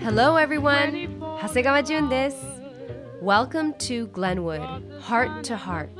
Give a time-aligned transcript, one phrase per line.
[0.00, 2.36] Hello everyone 長谷川純です
[3.22, 4.60] Welcome to Glenwood
[5.02, 5.90] Heart to Heart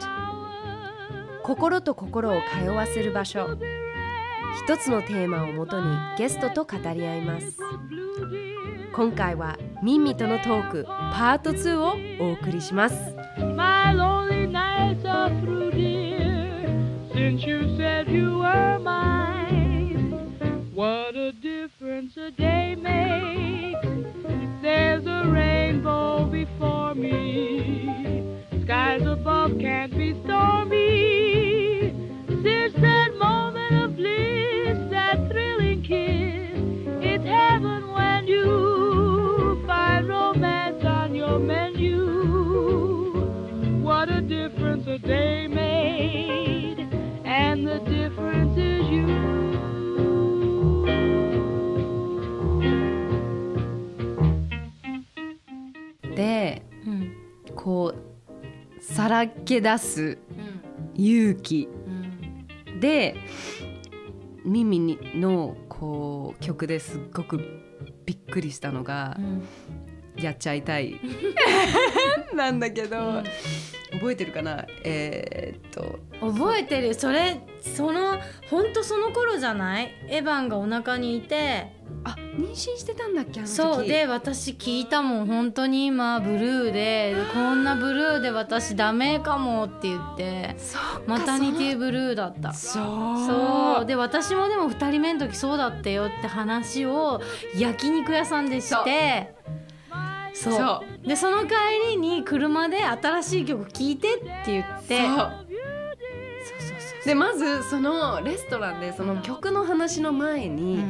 [1.44, 3.56] 心と心を通わせる場所
[4.66, 5.86] 一つのテーマをもとに
[6.18, 7.56] ゲストと語り合います
[8.92, 11.94] 今回はミンミとのトークパート2を
[12.30, 12.96] お送りします
[13.54, 16.66] My lonely nights are through, dear,
[17.14, 19.36] since you said you were mine.
[20.74, 21.05] What
[22.18, 23.86] a day makes.
[24.62, 28.40] There's a rainbow before me.
[28.62, 31.92] Skies above can't be stormy.
[32.28, 36.58] Since that moment of bliss, that thrilling kiss,
[37.04, 43.12] it's heaven when you find romance on your menu.
[43.82, 46.25] What a difference a day made,
[56.86, 57.12] うん
[57.54, 60.18] こうさらけ出す
[60.94, 61.90] 勇気う
[62.76, 63.16] んで
[64.44, 67.38] ミミにのこう曲ですっごく
[68.04, 69.42] びっくりしたのがうん
[70.22, 71.00] 「やっちゃいたい」
[72.34, 73.22] なんだけど、
[73.92, 74.66] 覚えてるかな？
[74.84, 75.98] えーっと。
[76.20, 76.92] 覚えてる。
[76.94, 78.18] それその
[78.50, 79.94] 本当その頃じゃない？
[80.08, 81.72] エヴァンがお腹にいて。
[82.04, 83.54] あ妊娠してたんだっけあの時？
[83.54, 83.86] そう。
[83.86, 85.26] で私聞いたもん。
[85.26, 87.14] 本当に今ブルーで。
[87.32, 90.54] こんなブルーで私ダメかもって言って。
[90.58, 92.52] そうかマタニティブルーだった。
[92.52, 92.84] そう。
[93.26, 93.86] そう。
[93.86, 97.20] で私もでも2人目の時そうだったよって話を
[97.56, 99.34] 焼肉屋さんでして。
[100.34, 100.52] そう。
[100.52, 101.54] そでその帰
[101.92, 105.00] りに車で新しい曲聴いてって言って。
[107.04, 110.82] でまずそのレストランでその曲の話の前に、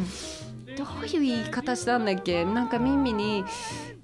[0.77, 2.45] どういう言い方したんだっけ？
[2.45, 3.45] なんかミミに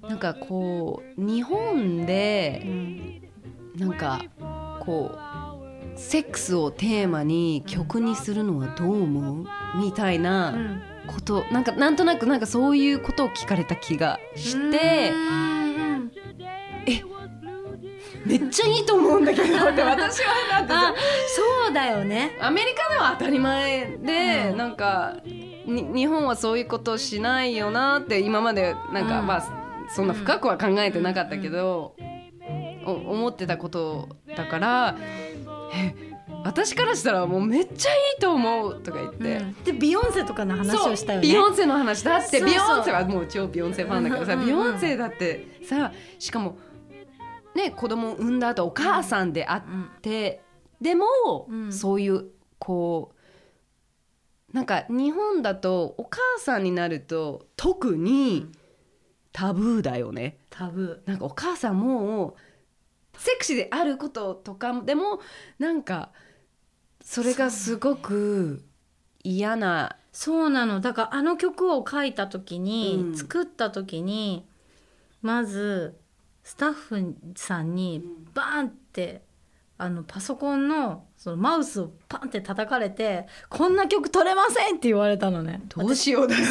[0.01, 3.21] なんかこう日本でうん
[3.77, 4.21] なんか
[4.81, 5.19] こう
[5.95, 9.45] セックスをテーマに曲にするのはどう思う？
[9.79, 16.11] みたいなこと、なんかなんとなくなんかそういうことを聞かれた気がしてうん
[18.25, 22.37] めっちゃいいと思うんだけどって 私はだってそうだよね。
[22.39, 24.57] アメリカでは当たり前で、うん。
[24.57, 25.17] なんか
[25.65, 29.27] に日本はそういうことしないよなって今までなんか、うん。
[29.27, 29.43] まあ
[29.89, 31.95] そんな深くは考えてなかったけど、
[32.85, 34.95] お思ってたことだから
[35.73, 35.95] え
[36.43, 39.71] 私からしたらもうめっちゃいいと思うとか言って。
[39.71, 41.27] でビヨンセとかの話をしたよね。
[41.27, 42.41] ビヨンセの話だって。
[42.41, 44.47] ビヨンセはもう超ビヨンセファンだからさ、うんうんうん。
[44.47, 46.57] ビヨンセだってさしかも
[47.55, 49.63] ね子供を産んだ後お母さんであっ
[50.01, 50.41] て、
[50.81, 51.05] でも、
[51.49, 51.73] うん。
[51.73, 52.25] そういう
[52.59, 53.11] こ
[54.51, 58.51] うなんか日本だとお母さんになると特に
[59.31, 60.37] タブーだよね。
[60.49, 62.35] タブなんかお母さんも
[63.17, 65.19] セクシーであることとかでも
[65.57, 66.11] なんか
[67.03, 68.63] それがすごく
[69.23, 70.79] 嫌なーそうなの。
[70.79, 73.17] だからあの曲を書いた時に、うん。
[73.17, 74.45] 作った時に
[75.23, 75.99] まず
[76.43, 79.21] スタッフさんにバーンって
[79.77, 85.61] あのパソコンのそのマウスをパンって叩かれて「こんな曲取れません!」って言われたのね。
[85.69, 86.43] どうしようだよ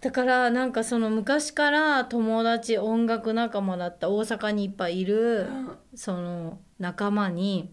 [0.00, 5.48] だからなんかその昔から友達音楽仲間だった大阪にいっぱいいる
[5.94, 7.72] その仲間に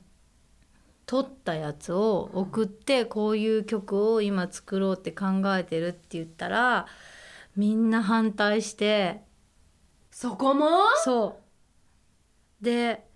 [1.05, 5.25] 撮ったやつを送ってこういう曲を今作ろうって考
[5.57, 6.88] えてるって言ったら
[7.57, 9.23] みんな反対して
[10.11, 10.67] そこも？
[11.03, 11.39] そ
[12.61, 12.63] う。
[12.63, 13.07] で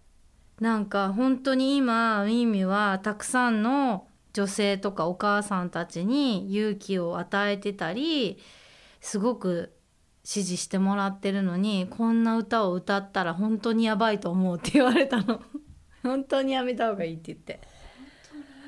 [0.59, 8.39] なんか本当に今ミミはたくさんの女性とかお母さんたちに勇気を与えてたり
[9.01, 9.73] すごく
[10.23, 15.41] 支持してもらってるのにこんな歌を歌ったら本当にやばいと思うって言われたの。
[16.01, 17.61] 本当にやめた方がいいって言って。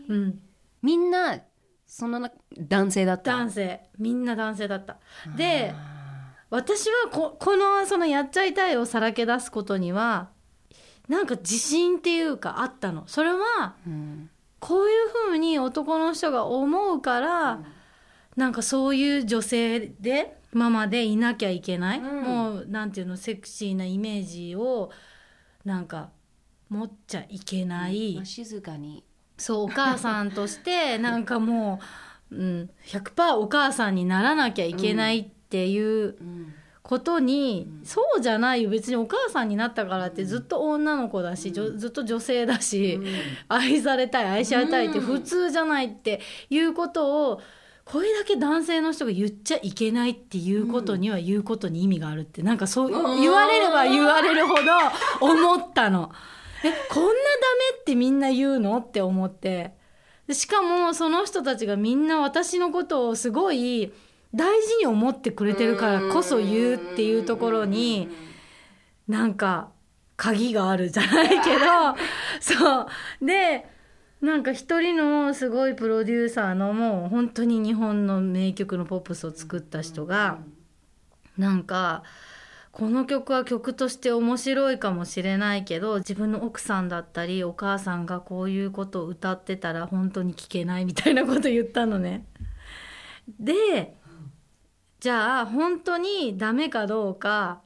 [0.07, 0.39] うん。
[0.81, 1.39] みんな
[1.85, 3.31] そのな男性だった？
[3.37, 3.89] 男性。
[3.97, 4.97] みんな男性だった。
[5.35, 5.73] で
[6.49, 10.29] 私はここのそのやっちゃいたいをさらけ出すことには
[11.07, 13.03] なんか自信っていうかあったの。
[13.07, 14.29] それはうん
[14.59, 17.59] こういうふうに男の人が思うから、
[18.35, 22.23] なんかそういう女性でママでいなきゃいけない、うん。
[22.23, 24.91] もうなんていうのセクシーなイメージを
[25.63, 26.09] なんか
[26.69, 29.03] 持っちゃいけない、まあ静かに。
[29.37, 31.79] そうお母さんとしてなんかも
[32.31, 35.36] う、うん、100%お母さんにならなきゃいけないって
[35.67, 36.53] いううん
[36.83, 38.69] ことに、そうじゃないよ。
[38.69, 42.97] 別にお母さんになったからってずっと女の子だし、じょずっと女性だし、
[43.49, 47.41] 愛されたい愛し合いたいって普通じゃないっていうことを
[47.83, 53.19] これだけ男性の人が言っちゃいけないっていうことには言うことに意味があるってなんかそううん。
[53.19, 54.61] 言われれば言われるほど
[55.19, 56.09] 思ったの。
[56.63, 57.13] えこんなダ
[57.73, 58.77] メってみんな言うの？
[58.77, 59.73] って思って。
[60.25, 63.91] でしかもその人たちがみんな私のことをすごい
[64.33, 68.09] 大事に思ってくれてるからこそ言うっていうところに
[69.07, 69.69] なんか
[70.15, 71.65] 鍵があるじゃないけど
[72.41, 72.81] そ
[73.21, 73.65] うで
[74.21, 80.39] なんか一人のすごいプロデューサーのもう本当に日本の名曲のポップスを作った人が
[81.37, 82.03] なんか
[82.71, 92.25] この曲は曲として面白いかもしれないけど自分の奥さんだったりお母さんがこういうことを歌ってたら本当に聞けないみたいなこと言ったのね。
[93.39, 93.95] で
[94.99, 97.61] じゃあ本当にダメかどうか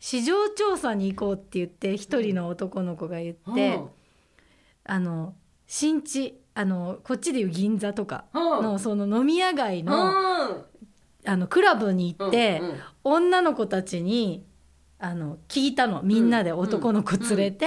[0.00, 3.80] 市場調査に行こうって言って一人の男の子が言って、
[4.84, 5.34] あの
[5.66, 10.12] 新地あのこっちでいう銀座とかのその飲み屋街の
[11.26, 12.60] あのクラブに行って、
[13.02, 14.44] 女の子たちに
[14.98, 16.02] あの聞いたの。
[16.02, 17.66] みんなで男の子連れて、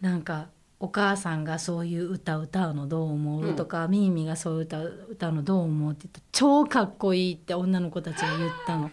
[0.00, 0.50] なんか
[0.80, 8.90] お母さんがそういう歌歌うのどう思う、とかミーミーがそういう歌歌うのどう思うって言ったら超かっこいいって女の子たちが言ったの。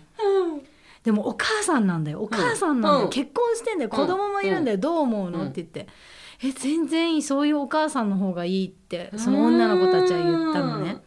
[1.03, 2.21] でもお母さんなんだよ。
[2.21, 3.09] お母さんなんだよ、うん。
[3.09, 3.89] 結婚してんだよ。
[3.89, 5.87] 子供もいるんだよ、どう思うのって言って
[6.43, 10.97] 「え全然いいそういうお母さんの方がいい」ってその女の子たちは言ったのね。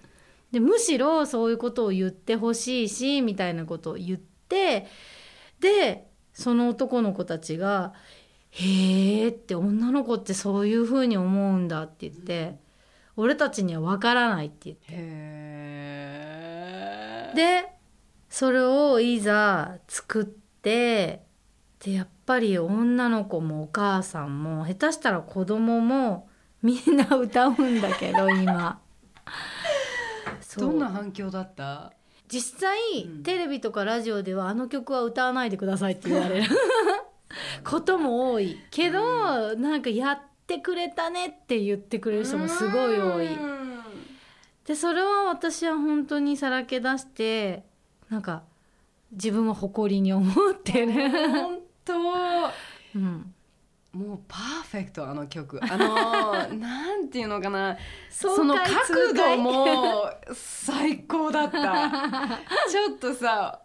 [0.50, 4.18] でむしろそういうことを言ってほしいしみたいなことを言っ
[4.48, 4.86] て
[5.60, 7.92] でその男の子たちが
[8.50, 12.58] 「へえ」って女の子ってそういうふうに思うんだって言って
[13.16, 14.90] 「俺たちには分からない」って言って。
[17.34, 17.72] で
[18.28, 21.22] それをいざ作って
[21.80, 26.28] でやっぱり女の子もお母さんも下手したら子供も
[26.62, 28.80] みんな歌うんだけど 今。
[30.58, 31.92] どんな反響だった？
[32.28, 33.22] 実際、うん。
[33.22, 36.48] テレビとかラジオではあの曲は歌わないでくださいって言われる
[37.64, 43.28] ことも多いけど、なんかやってくれたねって言ってくれる人もすごい多い。
[44.64, 47.64] でそれは私は本当にさらけ出して
[48.08, 48.44] なんか
[49.12, 51.94] 自分は誇りに思ってる、本当。
[52.94, 53.34] うん、
[53.92, 54.40] もうパー
[54.70, 55.60] フェクトあの曲。
[55.62, 57.76] あの なんていうのかな。
[58.08, 61.58] その角度も最高だった。
[62.70, 63.60] ちょっとさ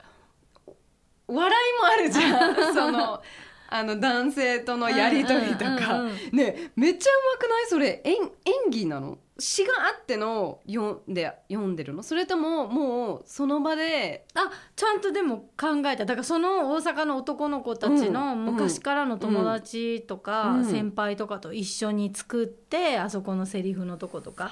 [1.27, 2.73] 笑いもあるじゃん。
[2.73, 3.21] その
[3.67, 7.65] あの男性とのやり取りとか、うんうんうんねめっちゃうまくない？
[7.67, 8.01] それ。
[8.03, 9.17] 演演技なの？
[9.37, 12.03] 詩があっての読んで読んでるの？
[12.03, 16.05] それとももうその場であちゃんとでも考えた。
[16.05, 24.51] だからその大阪の男の子たちのうん昔からの友達とかうん先輩とかと一緒に作ってあそこのセリフのとことか。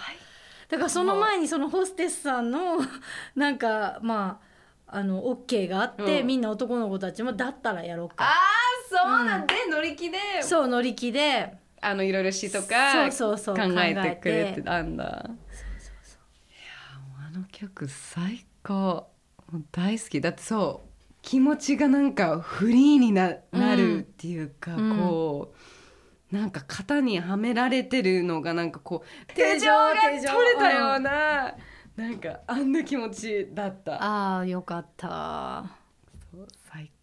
[0.69, 2.77] だからその前にそのホステスさんの
[3.35, 4.41] なんかま
[4.87, 6.27] ああの OK があって、うん。
[6.27, 8.15] みんな男の子たちもだったらやろうか。
[8.25, 8.33] ああ
[8.97, 10.17] そうなんで、乗り気で。
[10.41, 11.57] そう乗り気で。
[11.81, 15.03] あのいろいろ詩とかそうそうそう考えてくれてたんだ。
[15.03, 15.35] いやもう
[17.27, 19.09] あの曲最高。
[19.51, 20.21] もう大好き。
[20.21, 20.89] だってそう
[21.21, 24.97] 気持ちがなんかフリーにななるっていうか、うん。
[24.97, 25.53] こ
[26.31, 31.53] うなんか型にはめられてるのがなんかこう手錠が取れたような、
[31.97, 34.01] なんかあんな気持ちだった。
[34.01, 35.65] ああよかった。
[36.31, 36.89] そう最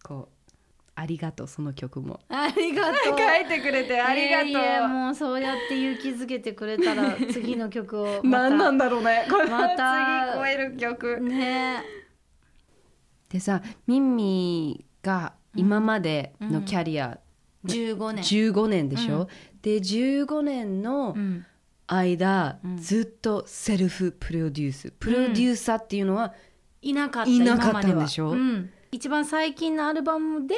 [1.01, 2.19] ありがとうその曲も。
[2.29, 2.93] ありがとう。
[3.17, 4.49] 書いてくれてありがとう。
[4.49, 8.49] いやもうそうやって勇気づけてくれたら 次の曲をまた。
[8.49, 9.25] 何なんだろうね。
[9.29, 11.19] これまた次超える曲。
[11.21, 11.83] ね。
[13.29, 17.17] でさミンミが今までのキャリア、
[17.65, 18.23] 15年。
[18.23, 19.27] 15年でしょ、うん。
[19.63, 21.45] で15年のうん。
[21.87, 22.77] 間、うん。
[22.77, 24.91] ずっとセルフプロデュース。
[24.99, 26.33] プロデューサーっていうのは、
[26.81, 28.29] いなかったいなかったんでしょ？
[28.31, 30.55] うん、一番最近のアルバムで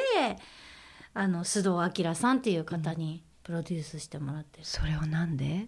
[1.13, 5.67] あの須藤明さんっていう方にプロデュースしてもらってる、それはなんで、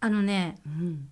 [0.00, 1.08] あのねうん、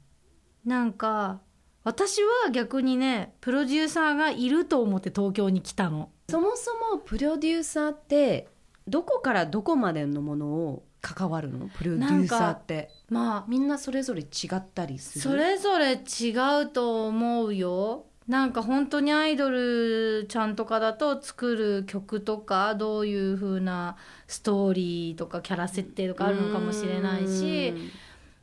[0.64, 1.40] なんか
[1.84, 6.10] 私は逆にねプロデューサーがいると思って東京に来たの。
[6.28, 8.48] そもそもプロデューサーって
[8.88, 11.68] どこからどこまでのものを関わるの？
[11.68, 12.90] プロデューサーって。
[13.08, 14.26] まあみんなそれぞれ違
[14.56, 15.22] ったりする？
[15.22, 23.96] それぞれ違うと思うよなんか本当にアイドルちゃんとかだと作る曲とかどういう風な
[24.28, 27.74] ストーリーとかキャラ設定とかあるのかもしれないし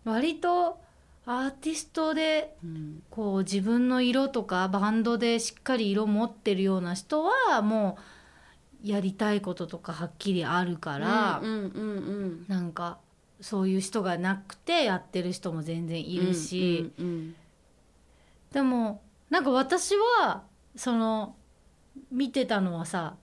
[0.03, 0.81] 割と
[1.25, 7.97] アーティストでうんこう自分の色とかバンドでしっかり色持ってるような人はも
[8.83, 11.41] うやりたいこととかはっきりあるから、
[12.47, 12.99] なんか
[13.41, 16.91] そういう人がなくてやってる人も全然いるし。
[18.51, 20.43] でもなんか私は
[20.75, 21.35] その
[22.11, 23.15] 見てたのはさ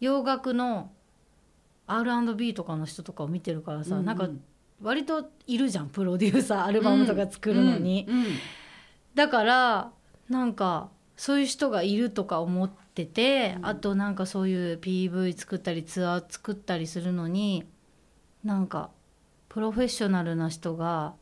[0.00, 0.90] 洋楽の
[1.86, 4.06] R&B とかの人とかを見てるからさ、うんうん。
[4.06, 4.28] なんか
[4.82, 8.24] 割といるじゃんプロデューサーアルバムとか作るのに、うんうん
[9.14, 9.92] だから
[10.28, 13.66] なんかそういう人がいるとか思ってて、うん。
[13.66, 17.64] あとなんかそういう PV 作ったりツアー作ったりするのに
[18.42, 18.90] なんか
[19.48, 21.14] プロフェッショナルな人が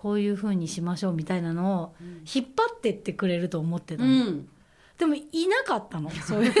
[0.00, 1.94] こういう風にしましょうみたいなのを
[2.32, 4.48] 引っ張ってってくれると思ってたの、うん。
[4.96, 6.08] でもいなかったの。
[6.08, 6.60] そういう人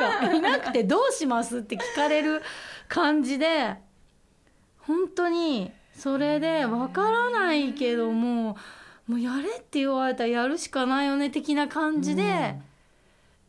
[0.00, 0.32] が。
[0.32, 2.40] いなくて「どうします?」って聞かれる
[2.88, 3.76] 感じで
[4.78, 8.56] 本当にそれで分からないけども
[9.06, 12.56] もうやれって言われたらやるしかないよね的な感じで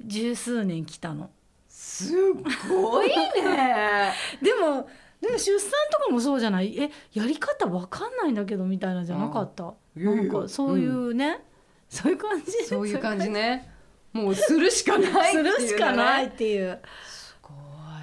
[0.02, 1.30] 十数年来たの。
[1.70, 2.34] す
[2.68, 4.12] ごいね。
[4.44, 4.90] でも
[5.22, 6.78] でも出産とかもそうじゃない？
[6.80, 9.74] えやり方分かんないんだけどみたいなじゃなかった？
[9.96, 11.42] なんかそういうね、
[11.88, 12.52] そういう感じ？
[12.66, 13.70] そういう感じね。
[14.14, 16.80] もうするしかないっていうするしかないっていう。
[17.08, 17.54] すご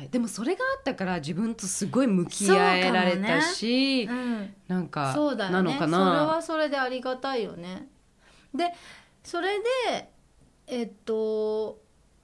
[0.03, 0.09] い。
[0.09, 5.57] でもそれがあったから自分とすごい向き合えられたし、うんなんかそうだよね。
[5.57, 7.89] なのかそれはなそれでありがたいよね。
[8.55, 8.73] で
[9.25, 9.59] それ
[9.91, 10.11] で
[10.67, 11.81] えっと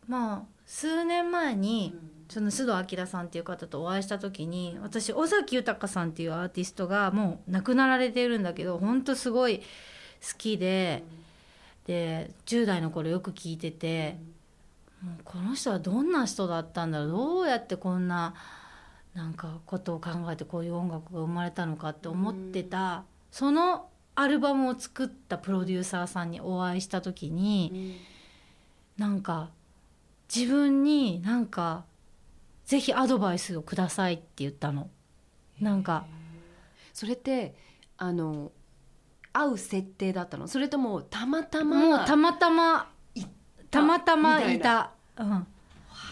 [0.07, 1.95] まあ数年前に、
[2.35, 9.65] その須藤明さんっていう方とお会いした時に私尾崎豊さんっていうアーティストがもう亡くなられているんだけど本当すごい好
[10.37, 11.05] きで、
[11.87, 14.17] で10代の頃よく聞いてて、
[15.01, 18.35] もうこの人はどんな人だったんだろうどうやってこんな
[19.15, 23.87] なんかことを考えてこういう音楽が生まれたのかって思ってた、その
[24.17, 28.01] アルバムを作ったプロデューサーさんにお会いした時に、
[28.99, 29.51] なんか
[30.35, 31.85] 自分になんか
[32.65, 34.89] ぜひアドバイスをくださいって言ったの。
[35.61, 36.07] なんか。
[36.93, 37.55] それって
[37.99, 38.53] あの
[39.33, 40.47] 会う設定だったの？
[40.47, 42.89] それともたまたまもうたまたま
[43.71, 44.93] たまたまいみた。
[45.17, 45.47] うん、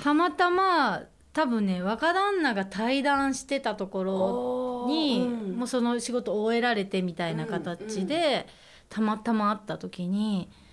[0.03, 5.57] たまたま多分ね若旦那が対談してたところに、うん。
[5.57, 8.49] もうその仕事を終えられてみたいな形で、
[8.89, 10.51] たまたま会った時に「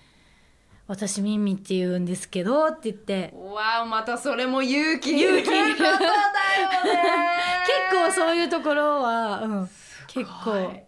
[0.90, 3.32] 私ミンミって言うんですけど」って言って。
[3.32, 5.20] わあまたそれも勇気。
[5.20, 6.00] 勇気いることだよね。
[7.88, 9.70] 結構そういうところは、うん、
[10.08, 10.56] 結構。
[10.58, 10.82] い、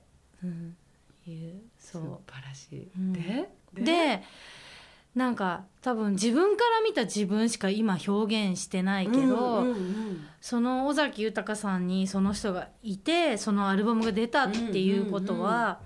[0.44, 0.76] うん、
[1.24, 1.62] 言う。
[1.78, 3.12] そ素晴らしい、うん。
[3.12, 3.48] で？
[3.78, 4.22] うで
[5.14, 15.78] なんか多分自分から見た自分しか今表現してないけど、うんうんうんその尾崎豊さんにその人がいてそのアルバムが出たっていうことは、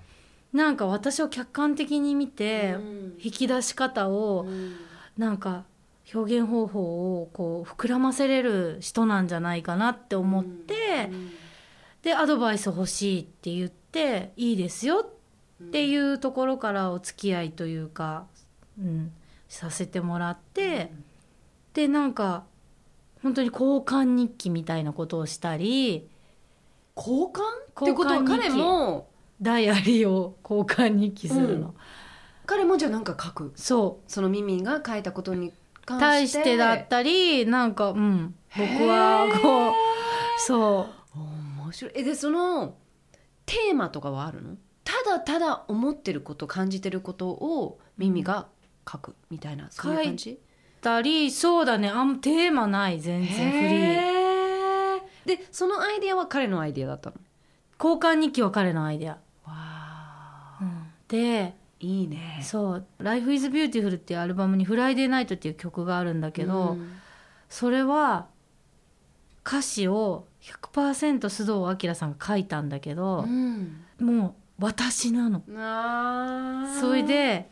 [0.53, 3.17] なんか私を客観的に見て、うん。
[3.19, 4.75] 引き出し方をうん。
[5.17, 5.65] なんか
[6.13, 11.31] 表現方法をこう膨らませれる人なんじゃないかなって思って、うん。
[12.03, 15.05] でアドバイス欲しいって言っていいですよ
[15.63, 18.27] っていうところからお付き合いというか、
[18.79, 19.11] うん、
[19.49, 20.91] させてもらって、
[21.73, 22.45] でなんか
[23.23, 26.07] 本当に交換日記みたいなことをしたり
[26.95, 27.41] 交換？
[27.83, 29.09] ってことは彼も
[29.41, 31.73] ダイアリーを交換日記するの、うん。
[32.45, 33.53] 彼もじゃあなんか書く？
[33.55, 34.11] そう。
[34.11, 35.53] そのミミが書いたことに
[35.85, 36.05] 関して？
[36.05, 38.35] 対してだったりなんかうん。
[38.57, 39.73] 僕はこう
[40.39, 41.19] そう。
[41.19, 41.91] 面白い。
[41.95, 42.75] えでその
[43.45, 44.55] テーマとかはあるの？
[44.83, 48.47] ただただ思ってること感じてることをミミが
[48.89, 50.39] 書くみたいなそういう感じ？
[50.81, 51.89] たりそうだね。
[51.89, 55.37] あんテーマない全然フリー。
[55.37, 57.17] でそのアイディアは彼のアイディアだったの？
[57.83, 59.17] 交換日記は彼のアイデア、
[61.15, 62.39] わあうんでいいね。
[62.43, 66.91] そう「Life is Beautiful」っていうアルバムに「フライデーナイト」っていう曲があるんだけど、うん。
[67.49, 68.27] それは
[69.45, 73.85] 歌詞を100%須藤明さんが書いたんだけどう、ん。
[73.99, 75.43] もう私なの。
[76.79, 77.49] それで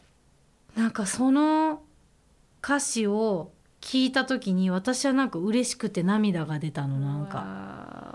[0.76, 1.84] なんかその
[2.62, 7.32] 歌詞を聞いた時に私はなんか嬉しくて涙が出たのなんか。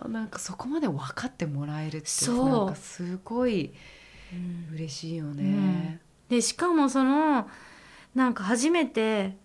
[0.03, 2.49] かなんかそこまで分かってもらえるってそう。
[2.49, 3.73] なんかすごい
[4.33, 4.75] うん。
[4.75, 7.49] 嬉しいよね、でしかもその
[8.15, 9.37] なんか初めて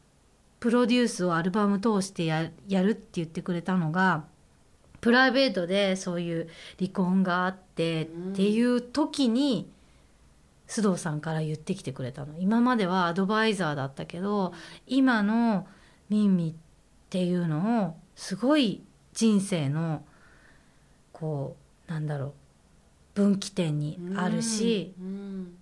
[0.60, 4.26] プロデュースをアルバム通してややるって言ってくれたのが
[5.02, 6.50] プライベートでそういう
[6.80, 9.70] 離婚があってっていう時に
[10.68, 12.36] 須藤さんから言ってきてくれたの。
[12.40, 14.54] 今まではアドバイザーだったけど
[14.88, 15.68] 今の
[16.10, 16.54] ミンミっ
[17.10, 20.04] ていうのをすごい人生の
[21.12, 21.56] こ
[21.88, 22.34] うなんだろう
[23.16, 25.58] 分岐点にあるし、うん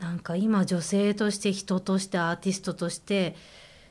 [0.00, 3.34] なんか今女性として人としてアーティストとして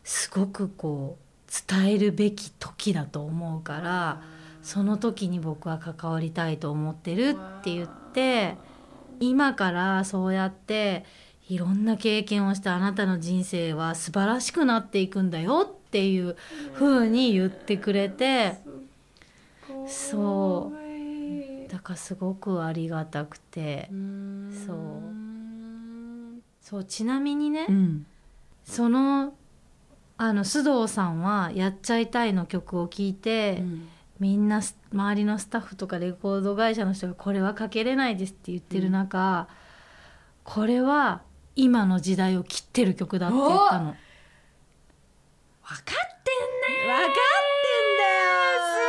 [0.03, 4.21] すごくこう伝えるべき時だと思うから
[4.61, 7.29] その時に僕は関わりたいと思ってる
[7.59, 8.55] って言って
[9.19, 11.05] 今からそうやって
[11.49, 16.35] いろんな経験をしてあなたの人生は素晴らしくなっていくんだよっていう
[16.73, 18.59] 風に言ってくれて
[19.87, 20.84] そう
[21.69, 23.89] だからすごくありがたくて。
[24.65, 24.77] そう。
[26.61, 28.05] そうちなみにね、うん。
[28.63, 29.33] その
[30.17, 33.63] あの須藤さんは「やっちゃいたい」の曲を聴いて、
[34.19, 39.47] みんなす周りのスタッフとかレコード会社の人が「これはかけれないです」って言ってる中、
[40.43, 41.21] これは
[41.55, 43.95] 今の時代を切ってる曲だって言ったの。
[45.61, 46.45] 分かってん
[46.77, 47.13] ね分かって
[47.81, 48.29] んだよ
[48.71, 48.81] す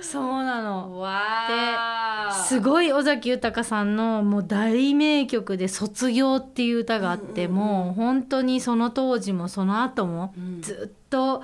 [0.00, 0.98] ごいそうなの。
[0.98, 10.62] わすごい尾崎豊さんのもう大名曲で「卒業」っていう歌があって、もう本当にその当時もその後もうん。
[10.62, 11.42] ずっと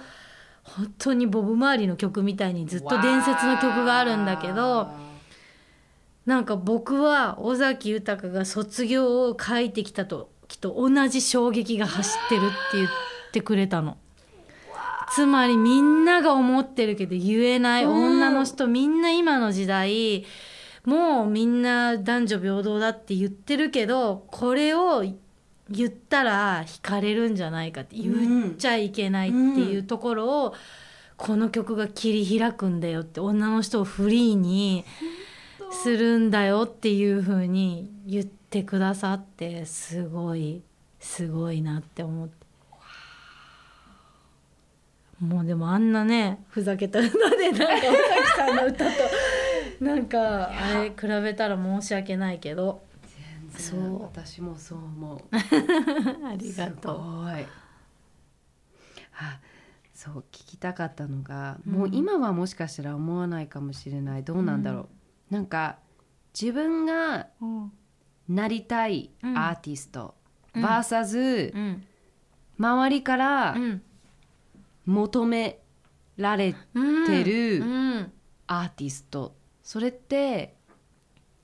[0.65, 4.89] 本当にボブ周りの曲みたいにずっと伝説の曲があるんだけど
[6.27, 12.89] なんか僕は尾崎豊が卒業を書いてきた時と同じ衝撃が走ってるって言っ
[13.33, 13.97] てくれたの。
[15.13, 20.25] つまりみんなが思ってるけど言えない女の人、みんな今の時代
[20.85, 25.05] もうみんな男女平等だって言ってるけどこれを
[25.69, 30.55] 言ったら惹かれるんじゃないかって言っちゃいけないっていうところを、
[31.17, 34.85] この曲が切り開くんだよって女の人をフリーに
[35.71, 40.63] するんだよっていう風に言ってくださってすごい
[40.99, 42.40] すごいなって思って。
[45.21, 48.91] もうでもあんなねふざけた歌でなんか尾崎さんの歌と
[49.85, 52.83] なんかあれ比べたら申し訳ないけど。
[53.53, 53.81] そそう。
[53.81, 55.21] う私もそう思う。
[56.27, 56.97] ありがとう。
[56.97, 57.01] す
[57.35, 57.47] ごい。
[59.19, 59.41] あ
[59.93, 61.73] そう聞きたかったのが、うん。
[61.73, 64.25] もう今はもしかしたら思わないかもしれない。
[64.25, 64.89] どうなんだろ
[65.31, 65.79] う、なんか
[66.39, 67.73] 自分がうん。
[68.29, 69.37] なりたいうん。
[69.37, 70.15] アーティスト、
[70.55, 70.65] うん。
[70.65, 71.85] VS うん。
[72.59, 73.83] 周りからうん
[74.87, 75.61] 求め
[76.17, 77.07] られうん。
[77.07, 78.13] てるうん。
[78.47, 79.35] アーティスト。
[79.63, 80.57] それって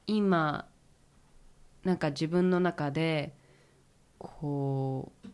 [0.07, 0.67] 今
[1.85, 3.37] なんか自分の中で
[4.19, 5.29] こう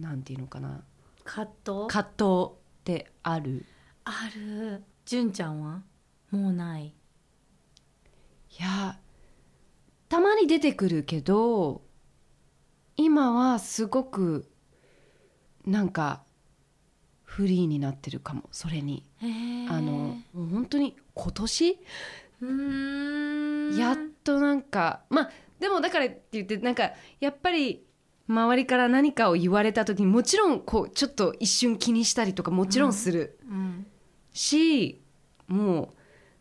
[0.00, 0.84] なんていうのかな。
[1.24, 1.86] 葛藤？
[1.88, 3.64] 葛藤ってある？
[4.04, 4.82] ある。
[5.04, 5.82] 純ちゃんは？
[6.30, 6.86] もうない？
[6.86, 6.94] い
[8.62, 8.98] や
[10.08, 11.82] たまに出てくるけど
[12.96, 14.48] 今はすごく
[15.64, 16.22] なんか
[17.34, 19.04] フリーになってるかもそれに。
[19.70, 21.78] あのもう本当に今年？
[23.78, 26.90] やっとなんかまあでもだからって言ってなんか
[27.20, 27.84] やっぱり
[28.28, 33.38] 周りから何かを言われた時にもちろんこうちょっと一瞬気にしたりとかもちろんする。
[33.48, 33.86] うん。
[34.34, 35.00] し、
[35.46, 35.94] も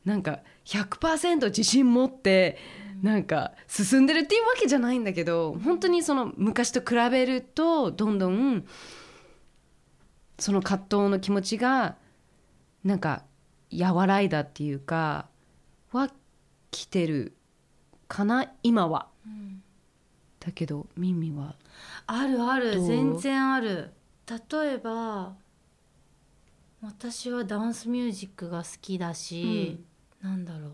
[0.05, 2.57] うなんか100%自信持って
[3.01, 8.65] なんか進んでるっていうわけじゃないんだけど本当にその昔と比べるとどんどん
[10.41, 11.95] その葛藤の気持ちが
[12.83, 13.23] なんか
[13.73, 15.27] 和らいだっていうか
[15.91, 16.09] は
[16.71, 17.37] 来てる
[18.07, 19.07] かな今は。
[20.39, 21.55] だけどミミは。
[22.07, 23.93] あるある全然ある。
[24.27, 25.35] 例えば
[26.81, 29.79] 私はダンスミュージックが好きだし、
[30.21, 30.71] なんだろう。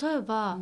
[0.00, 0.60] 例えば、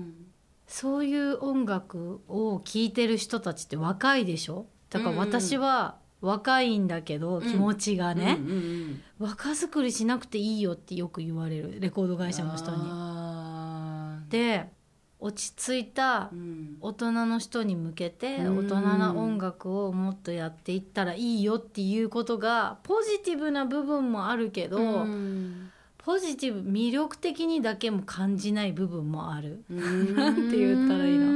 [0.67, 4.67] そういう音楽を聴いてる人たちって若いでしょ？
[4.89, 5.29] だからうんうん。
[5.29, 11.77] 私は若いんだけど、気持ちがね、うんうんうん若作りしなくていいよってよく言われる。
[11.81, 14.29] レコード会社の人に。
[14.29, 14.71] で
[15.19, 16.77] 落ち着いたうん。
[16.83, 18.59] 大人の人に向けてうん。
[18.59, 25.71] 大人な音楽をもっとやっていったらいいよっていうことがポジティブな部分もあるけど、うん。
[25.97, 29.65] ポジティブ魅力的にだけも感じない部分もある。
[29.71, 30.35] なん。
[30.51, 31.27] て言ったらいいの。
[31.27, 31.33] の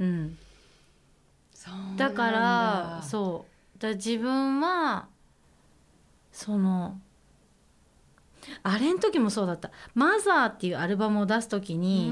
[0.00, 0.38] うん、
[1.96, 2.10] だ。
[2.10, 3.44] からそ
[3.76, 3.78] う。
[3.78, 5.08] だ自分は
[6.32, 6.98] その
[8.62, 12.10] あれん時もそうだった「マザーっていうアルバムを出す時に、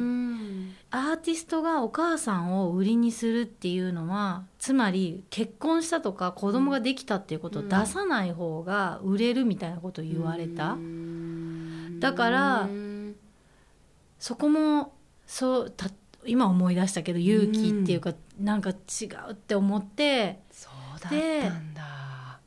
[0.91, 10.77] アーティストがお母さんを売りにするっていうのはつまり結婚したとか子供ができたっていうことを出さない方が売れるみたいなことを言われた、
[11.99, 12.69] だから
[14.19, 14.93] そこも
[15.27, 15.91] そうた
[16.27, 18.75] 今思い出したけど勇気っていうか、なんか違
[19.29, 22.41] うって思ってそうだったんだ。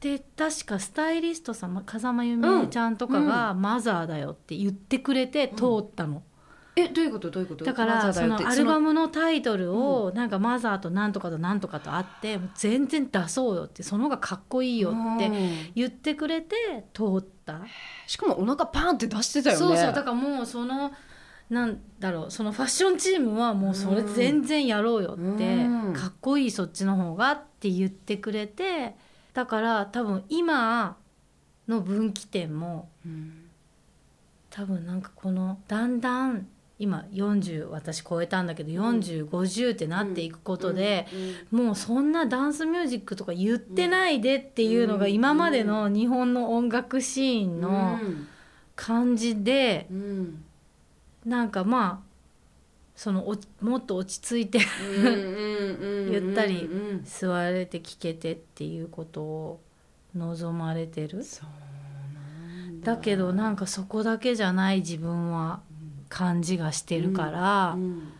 [0.00, 6.22] で確かスタイリストさんま風間由美ちゃんとかが「マザーだよ」って言ってくれて通ったの。
[6.76, 7.30] えどういうこと？
[7.30, 7.64] どういうこと？
[7.64, 10.28] だからそのアルバムのタイトルをなん。
[10.28, 15.30] かマザーとなんとかとなんとかとあって全然出そうよってその方がかっこいいよって
[15.76, 17.60] 言ってくれて通った、
[18.08, 19.58] しかもお腹パーンって出してたよね。
[19.60, 20.90] そうそうだからもうその
[21.50, 25.92] なんだろうそのファッションチームはもうそれ全然やろうよって、うん。
[25.92, 28.94] かっこいいそっちの方がって言ってくれて
[29.32, 30.96] だから多分今
[31.68, 32.88] の分岐点も
[34.50, 36.46] 多分なんかこのだんだん
[36.78, 41.06] 今40私超えたんだけど4050ってなっていくことで、
[41.52, 47.98] もうそんなダンスミュージックとか言ってないでっていうのが今までの日本の音楽シーンの
[48.74, 50.44] 感じでうん
[51.24, 52.14] なんかまあ
[52.94, 56.68] そのおもっと落ち着いてゆゆったり
[57.04, 59.60] 座れて聴けてっていうことを
[60.14, 61.24] 望まれてる。
[61.24, 61.48] そう
[62.14, 62.94] なんだ。
[62.94, 65.60] だけどなんかそこだけじゃない自分は
[66.08, 68.12] 感じがしてるから、うん。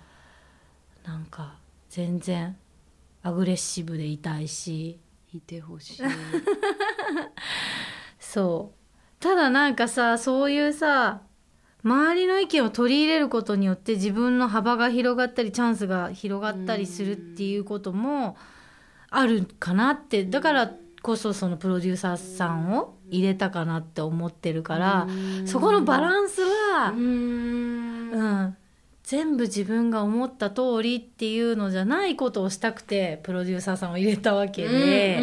[1.05, 1.55] なんか
[1.91, 2.57] 全然
[3.23, 4.99] アグレッシブでいたいし。
[5.37, 6.03] いてほしい。
[8.21, 9.23] そう。
[9.23, 11.23] ただなんかさそういうさ
[11.85, 18.37] 周りの意見を取り入れることによって自分の幅が広がったりチャンスが広がったりするっていうことも
[19.11, 20.25] あるかなって。
[20.25, 25.07] だからこそそのプロデューサーさんを入れたかなって思ってるから
[25.45, 28.11] そこのバランスはう、ん。
[28.11, 28.57] うん、
[29.03, 35.21] 全部自分が思った通りっていうのじゃないことをしたくてプロデューサーさんを入れたわけで。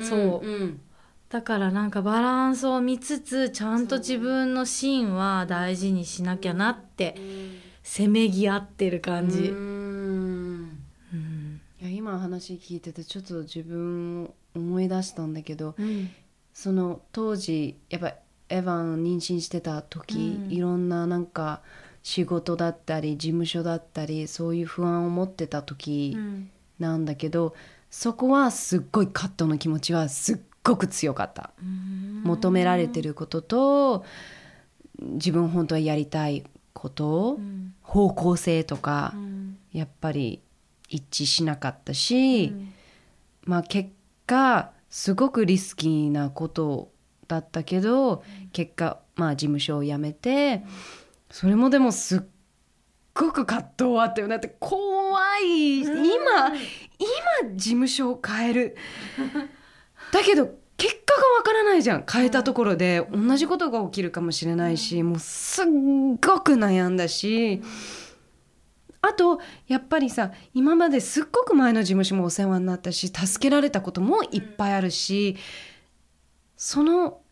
[0.00, 0.80] そううん
[1.30, 7.14] だからなんかバランスを見つつちゃんと自分のシーンは大事にしなきゃなって
[7.84, 10.82] せめぎ合ってる感じ、うん。
[11.14, 11.60] うん。
[11.80, 16.10] いや今話聞いててちょっと自分を思い出したんだけどうん。
[16.52, 18.14] その当時やっぱ
[18.48, 20.52] エヴァン妊娠してた時、うん。
[20.52, 21.62] いろんななんか
[22.02, 26.16] 仕事だったり事務所だったりそういう不安を持ってた時
[26.80, 27.54] なんだけど、
[27.88, 31.50] そこはすっごい葛藤の気持ちはすっごく強かった。
[32.24, 34.04] 求められてることと
[34.98, 37.74] 自分本当はやりたいこと、うん。
[37.82, 39.58] 方向性とか、うん。
[39.72, 40.40] やっぱり
[40.88, 42.52] 一致しなかったし、
[43.44, 43.90] まあ結
[44.26, 46.90] 果すごくリスキーなこと
[47.28, 50.64] だったけど、結果まあ事務所を辞めて、
[51.30, 52.20] それもでもすっ
[53.14, 58.76] ごく葛藤あったよだって怖い、今今事務所を変える
[60.12, 62.04] だけど結果がわからないじゃん。
[62.10, 63.06] 変えたところで。
[63.12, 67.62] 同じことが起きるかもしれないし、もうすっごく悩んだし、
[69.02, 75.38] あとやっぱりさ今まですっごく前の事務所もお世話になったし助けられたこともいっぱいあるし
[76.56, 77.22] その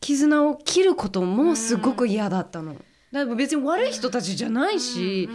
[0.00, 2.74] 絆を切ることもすごく嫌だったの。
[3.12, 5.28] だから別に悪い人たちじゃないし、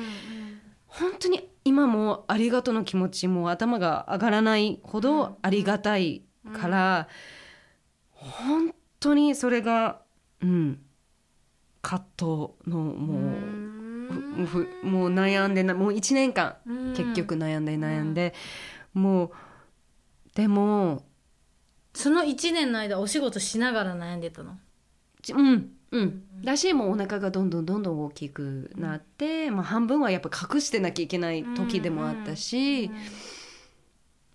[0.87, 7.07] 本当に今もありがとうの気持ちも頭が上がらないほどありがたいから、
[8.11, 10.01] 本当にそれが
[10.41, 10.79] うん
[11.81, 12.25] 葛藤
[12.67, 13.35] のも
[14.83, 16.55] う,もう悩んでなもう1年間
[16.95, 18.33] 結局悩んで悩んで、
[18.93, 19.31] もう
[20.33, 21.03] でも
[21.93, 24.57] その1年の間お仕事しながら悩んでたの？
[25.21, 25.71] ちうん。
[25.91, 26.23] うん。
[26.43, 32.89] だしもうお腹がどんどんどんどん大きくなって、まあ、半分はやっぱ隠してなきゃいけない時でもあったし、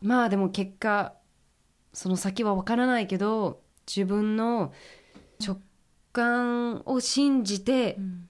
[0.01, 1.15] まあでも結果
[1.99, 4.73] その先は分からないけど自分の
[5.45, 5.59] 直
[6.13, 8.29] 感を信じて、うん。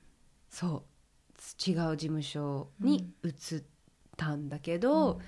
[0.48, 0.86] そ
[1.66, 3.62] う違う事務所に移っ
[4.16, 5.20] たんだけど、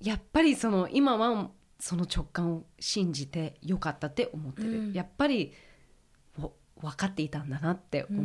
[0.00, 4.92] やっぱりその今はその直感を信じてよかったって思ってる、うん。
[4.94, 5.52] やっぱり
[6.38, 6.48] わ
[6.80, 8.24] 分かっていたんだなって思う。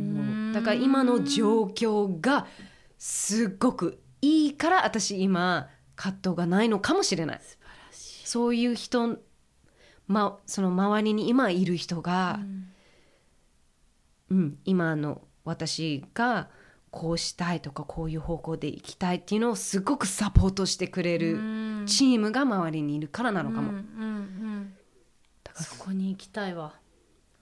[0.50, 0.52] ん。
[0.54, 2.46] だから今の状況が
[2.96, 7.40] すっごくいいから私今葛藤がないのかもしれない。
[7.42, 7.58] 素
[8.24, 9.18] そういう人、
[10.06, 12.40] ま、その周りに今いる人が、
[14.30, 16.48] うん、今の私が
[16.90, 21.38] こうしたいとかこういう方向で行きたいっていうのをすごくサポートしてくれるう
[21.82, 21.86] ん。
[21.86, 24.74] チームが周りにいるからなのかも、うんうんうん。
[25.42, 26.74] だからそこに行きたいわ。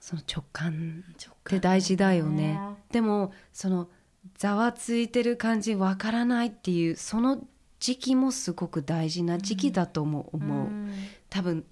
[0.00, 2.58] その直感直って大事だよね。
[2.90, 3.88] でもその
[4.36, 7.44] ざわついてる感じわからないっていうその
[7.82, 11.08] 時期もすごく大事な時期だとも思う、ん。
[11.28, 11.64] 多分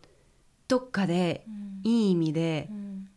[0.66, 1.80] どっかでうん。
[1.84, 3.08] いい意味でうん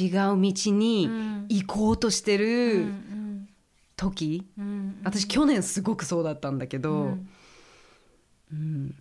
[0.00, 0.10] 違う
[0.40, 1.46] 道にうん。
[1.50, 3.48] 行こうとしてうるん。
[3.94, 7.28] 時、うん私去年すごくそうだったんだけど、うん。
[8.52, 8.94] うん。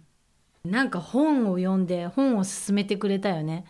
[0.65, 3.63] なんか本を読んで本を勧めてくれたよね。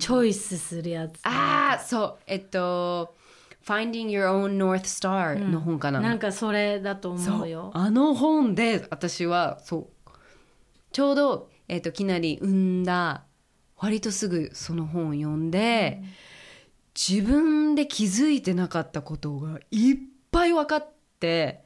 [0.00, 1.20] チョイスするやつ。
[1.22, 2.18] ああそう。
[2.26, 3.14] えっと
[3.66, 7.70] 「Finding Your Own North Star」の本かな、なんかそれだと思うよ。
[7.74, 10.10] あの本で私はそう。
[10.92, 13.24] ちょうど、えっときなり産んだ
[13.76, 16.02] 割とすぐその本を読んで、
[16.94, 21.64] 自分で気づいてなかったことがいっぱぱい分かって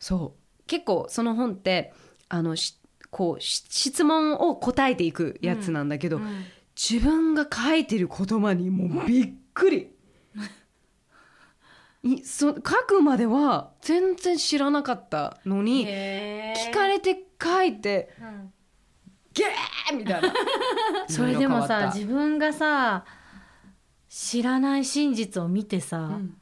[0.00, 0.62] そう。
[0.66, 1.92] 結構その本って
[2.28, 2.76] あのし
[3.10, 6.44] こうし質問を答えていくやつなんだけど、うん。
[6.80, 9.78] 自分が書いてる言葉にもうびっくり。
[9.78, 9.88] い
[12.24, 18.52] そ書くまでは全然知らなかったのに聞かれて書いてうん。
[19.32, 20.32] ゲーみたいな。
[21.08, 23.04] それでもさ自分がさ
[24.08, 26.36] 知らない真実を見てさ、うん。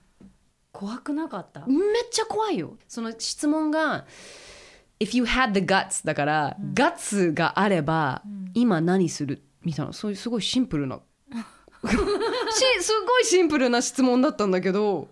[0.72, 1.66] 怖くなかった？
[1.66, 1.78] めっ
[2.10, 2.76] ちゃ怖いよ。
[2.86, 4.06] その質問が
[5.00, 8.22] 「If you had the guts」だから、ガッツがあれば、
[8.54, 9.42] 今何する？
[9.64, 9.92] みたいな。
[9.92, 11.00] そういうすごいシンプルな。
[11.82, 15.08] しすごいシンプルな質問だったんだけど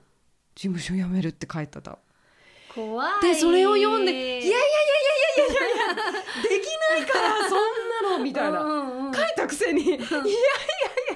[0.56, 1.98] 事務所辞めるって書いてた。
[2.74, 3.22] 怖い。
[3.22, 10.10] でそれを読んで「いやいやいやいやいやいやいやできないからそんなの」みたいな、うんうん書いたくせに「いやいやい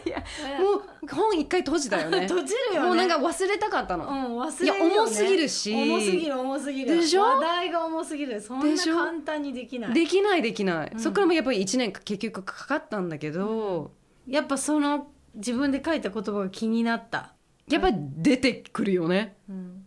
[0.09, 0.61] やいや。
[0.61, 2.21] もう本一回閉じたよね。
[2.29, 2.89] 閉じるよね。
[2.89, 5.75] もうなんか忘れたかったの、うん、忘れね、いや重すぎるし。
[5.75, 6.97] 重すぎる重すぎる。
[6.97, 7.23] でしょ？
[7.23, 8.41] 話題が重すぎる。
[8.41, 9.95] そんな簡単にできない。
[9.95, 11.01] できないできない、うん。
[11.01, 13.91] そこからもやっぱり1年結局かかったんだけど、
[14.27, 17.35] やっぱその自分で書いた言葉が気になった、
[17.71, 19.37] やっぱり出てくるよね。
[19.49, 19.87] うん、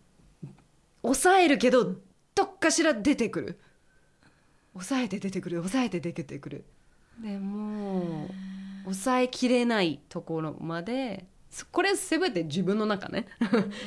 [1.02, 1.96] 抑えるけど
[2.36, 3.60] どっかしら出てくる。
[4.74, 6.66] 抑えて出てくる抑えて出てくる。
[7.22, 8.28] でも
[8.86, 13.28] 抑えきれないところまでそこれ全て自分の中ね。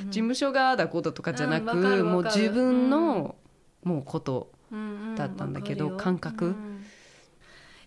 [0.06, 3.35] 事務所がだこととかじゃなく、うんもう自分の、
[3.82, 6.04] もうことうんうんだったんだけどわかるよ。
[6.04, 6.46] 感覚。
[6.46, 6.85] うん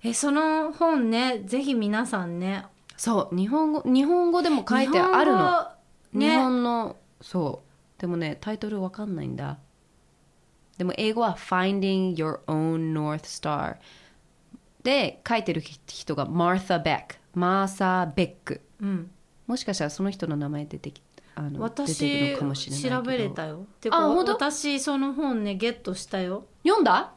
[0.02, 2.66] えその本ねぜひ皆さんね。
[2.96, 5.68] そう日本語日本語でも書いてあるの
[6.14, 7.62] 日本のそ
[7.98, 8.02] う。
[8.02, 9.58] でもねタイトルわかんないんだ。
[10.78, 13.76] でも英語は Finding Your Own North Star
[14.84, 19.12] で書いてる人がマーサ・ベックマーサ・ベックうん。
[19.46, 21.02] もしかしたらその人の名前出てき
[21.36, 22.96] あの私るかもしれないけど。
[22.98, 23.66] 調べれたよ。
[23.82, 24.32] てかあ本当？
[24.34, 26.46] 私その本ねゲットしたよ。
[26.64, 27.14] 読んだ？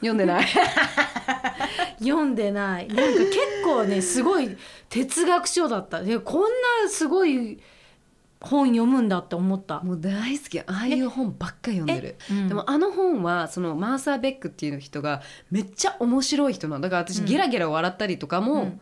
[0.00, 0.46] 読んでない？
[1.98, 2.88] 読んでない。
[2.88, 4.56] なんか結構ねすごい
[4.88, 6.02] 哲学書だった。
[6.02, 6.42] でこん
[6.84, 7.58] なすごい
[8.40, 9.80] 本読むんだって思った。
[9.80, 10.60] もう大好き。
[10.60, 12.48] ああいう本ばっかり読んでる、うん。
[12.48, 18.80] でもあの本はそのマーサー・ベックっていう人がめっちゃ面白い人なんだから私ゲラゲラ笑ったりとかもうん。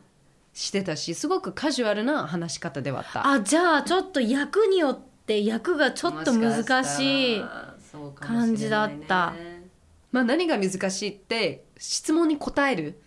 [0.53, 3.31] してたしすごくカジュアルな話し方ではあった。
[3.31, 7.45] あじゃあちょっと役によって役がちょっと難しい
[8.14, 9.35] 感じだった。
[10.12, 13.03] まあ何が難しいって質問に答える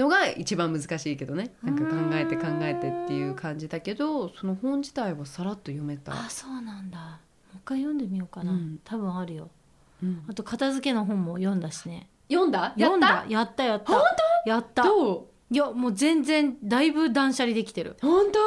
[0.00, 1.52] のが一番難しいけどね。
[1.62, 6.98] なんか考えて考えてっていう感じだけどその本自体はさらっと読めた、あそうなんだ。
[6.98, 7.04] も
[7.54, 8.80] う一回読んでみようかな、うん。
[8.84, 9.50] 多分あるよ。
[10.02, 10.24] うん。
[10.28, 12.08] あと片付けの本も読んだしね。
[12.30, 12.74] 読んだ？
[12.76, 13.26] や読んっただ。
[13.28, 13.92] やったやった。
[13.92, 14.02] 本
[14.46, 14.82] やった。
[14.84, 15.14] ど
[15.50, 15.54] う？
[15.54, 17.96] いやもう全然だいぶ断捨離できてる。
[18.00, 18.38] 本当？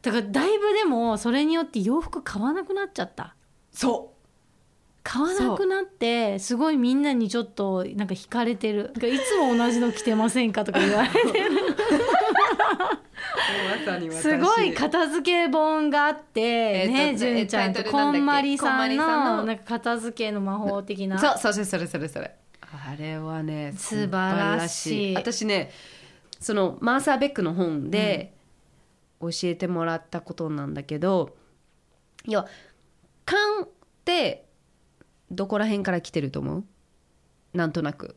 [0.00, 3.34] だからだいぶでもそれによって洋服買わなくなっちゃった。
[3.70, 4.14] そ
[5.10, 8.92] 買わなくなってすごいみんなにちょっとなんか惹かれてる。
[8.96, 11.22] いつも同じの着てませんかとか言われて う
[13.80, 14.20] まさに私。
[14.20, 18.18] すごい片付け本があってえーねと純ちゃんとえタイトルなんだっけ？
[18.18, 19.44] こんまりさんのの。
[19.44, 21.18] なんか片付けの魔法的な。
[21.18, 22.34] そうそうそれそれそれ。
[22.60, 25.14] あれはね素晴らしい。
[25.16, 25.70] 私ね
[26.38, 28.34] そのマーサー・ベックの本で
[29.22, 31.34] 教えてもらったことなんだけど、
[32.26, 32.46] いや
[33.24, 33.68] 勘っ
[34.04, 34.47] て
[35.30, 36.64] どこら辺から来てると思う？
[37.54, 38.16] なんとなく。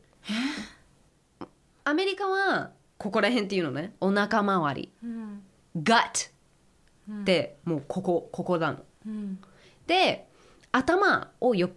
[1.84, 3.94] アメリカはここら辺っていうのね。
[4.00, 5.42] お腹周りうん。
[5.82, 6.30] ガッ
[7.20, 8.78] ってもうここここなの。
[9.06, 9.38] うん。
[9.86, 10.26] で
[10.70, 11.70] 頭をよ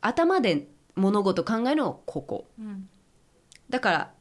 [0.00, 2.46] 頭で物事考えるのはここ。
[2.58, 2.88] うん。
[3.70, 4.12] だから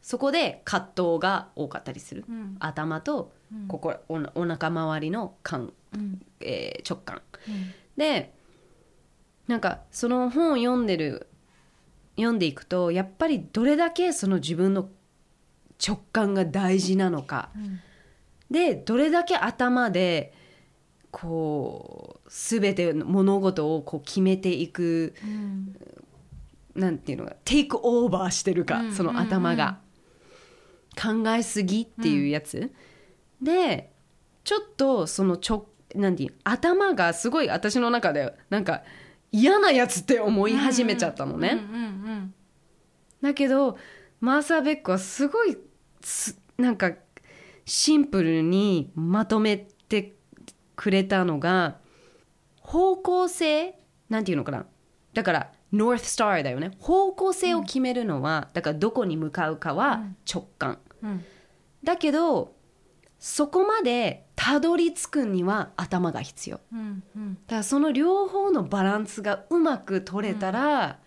[0.00, 2.56] そこで葛藤が多かったりする、うん。
[2.60, 3.32] 頭と
[3.66, 6.22] ここおなお腹周りの感、うん。
[6.40, 7.22] えー直感。
[7.48, 7.74] うん。
[7.96, 8.32] で
[9.46, 11.28] なんかその本を読んでる
[12.16, 14.88] 読んでいくとやっぱりどれだけその自分の
[15.84, 17.50] 直感が大事なのか。
[17.54, 17.80] うん。
[18.50, 20.32] でどれだけ頭で
[21.10, 25.76] こう全ての物事をこう決めていくうん。
[26.74, 28.92] なんていうのがテイクオーバーしてるか、うん。
[28.92, 29.78] その頭が、
[30.94, 32.70] 考えすぎっていうやつ、
[33.40, 33.90] で
[34.44, 38.82] ちょっとそのちょなんていう頭がすごい私の中でなんか
[39.32, 42.34] 嫌なやつって思い始めちゃったのね、うんうん
[43.22, 43.78] だけど
[44.20, 45.56] マーサー・ベックはすごい
[46.02, 46.92] すなんか
[47.64, 50.14] シンプルにまとめて
[50.76, 51.78] くれたのが
[52.60, 53.78] 方向性？
[54.08, 54.66] なんていうのかな？
[55.14, 56.72] だからノーススターだよね。
[56.78, 61.24] 方向性を決めるのは、だからどこに向かうかは直感、うん。
[61.82, 62.55] だけど
[63.18, 66.60] そこまでたどり着くには頭が必要。
[66.72, 67.34] うんうん。
[67.34, 71.00] だからその両方のバランスがうまく取れたら、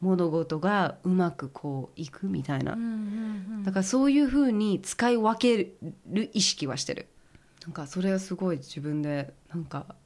[0.00, 5.72] 物事がうまくこういくみたいな、うんうんだからそういうふうに使い分け
[6.06, 7.08] る意識はしてる。
[7.64, 9.96] なんかそれはすごい自分でなんか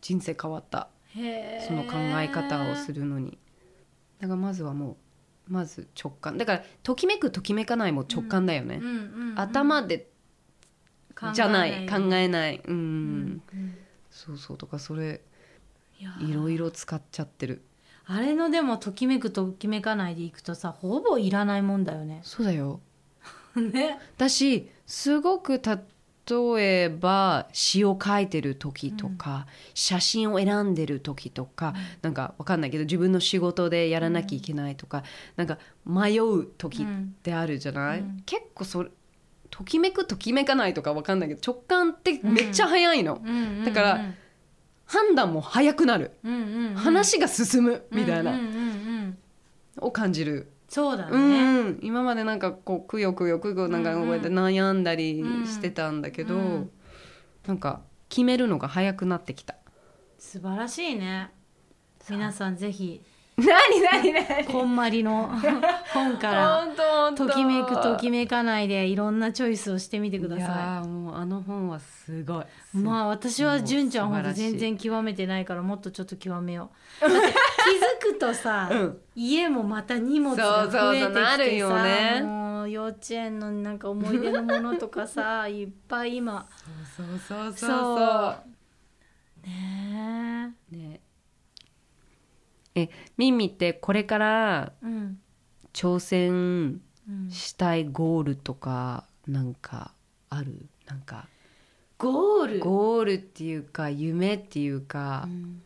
[0.00, 0.88] 人生変わった。
[1.14, 3.38] その考え方をするのに。
[4.18, 4.96] だからまずはも
[5.48, 6.38] うまず直感。
[6.38, 9.38] だからときめくときめかないも直感だよね、うんうんうん。
[9.38, 10.08] 頭で
[11.34, 12.60] じゃない考ええない。
[12.64, 13.74] うん、うんうん。
[14.10, 15.20] そうそうとかそれ
[16.00, 16.30] いやー。
[16.30, 17.62] いろいろ使っちゃってる。
[18.04, 22.20] あれのでもときめくときめかないでいくとさほぼいらないもんだよね。
[22.24, 22.80] そうだよ。
[23.54, 23.98] ね。
[24.18, 25.78] だしすごく例
[26.60, 35.02] えば詩を書いてる時とか、写真を選んでる時とか、なんかわかんないけど自分の仕事でやらなきゃいけないとか、
[35.36, 36.86] なんか迷う時っ
[37.22, 38.22] てあるじゃない、うん。
[38.24, 38.90] 結構それ
[39.52, 44.00] ときめくときめかないとかわかんないけど直感ってめっちゃ早いの、うんうんうんだから
[44.86, 46.74] 判断も早くなる、うんうんうん。
[46.74, 49.18] 話が進むみたいな、うんうんうんうん。
[49.78, 50.52] を感じる。
[50.68, 56.70] そうだね、うんうん、今までなんかこうくよくよくよなんかこうやって悩んだりしてたんだけど、うん。
[57.46, 59.54] なんか決めるのが早くなってきた。
[60.18, 61.30] 素晴らしいね。
[62.10, 63.02] 皆さんぜひ
[63.36, 64.44] 何何何？
[64.44, 65.30] こんまりの
[65.92, 70.40] 本からときめくときめかないでいろんなチョイスをしてみてくだい。
[70.40, 72.44] やさーもうあの本はすごい。
[72.44, 77.04] いまあ私は純ちゃんほんと全然極めてないからもっとちょっと極めよう。
[77.06, 78.98] 気づくとさ、 うん。
[79.14, 81.12] 家もまた荷物が増えてき
[81.56, 82.22] てさね。
[82.22, 86.46] もう幼稚園のなんか思い出のものとかさ いっぱい今。
[86.96, 88.36] そうそうそうそそう。
[89.44, 89.48] う。
[89.48, 91.00] ねね。
[91.04, 91.11] え
[93.16, 95.18] ミミってこれからえうん
[95.72, 99.92] 挑戦うんしたいゴールとかなんか
[100.30, 100.66] ある？
[100.86, 101.28] なんか
[101.98, 102.58] ゴール？
[102.60, 105.24] ゴールっていうか夢っていうか。
[105.26, 105.62] う、ん。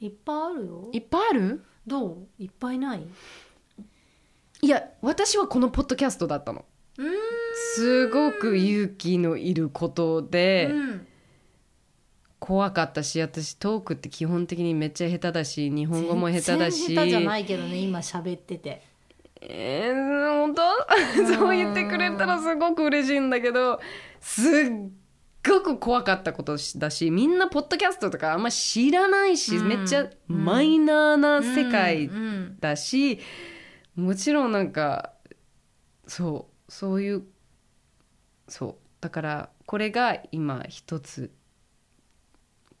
[0.00, 0.88] いっぱいあるよ。
[0.92, 1.62] いっぱいある？
[1.86, 2.26] どう？
[2.38, 3.06] いっぱいない？
[4.62, 6.64] いや私はこのポッドキャストだったの。
[6.98, 7.12] うーん。
[7.76, 11.06] すごく勇気のいることで、うん
[12.44, 16.88] 怖かったし私トークって基本的にめっちゃ下手だし日本語も下手だし。
[16.88, 18.82] 全然下手じゃないけどね今喋ってて。
[19.40, 20.62] えー、本当？
[21.38, 23.78] そう言ってくれたらすごく嬉しいんだけど
[24.20, 24.44] すっ
[25.48, 29.68] ごく怖かったことだしみんなポッドキャストとかあんま知らないし、うん。
[29.68, 33.20] めっちゃマイナーな世界うんうんだし、
[33.94, 35.12] もちろんなんか
[36.08, 37.22] そうそういう
[38.48, 38.74] そう。
[39.00, 41.30] だからこれが今一つ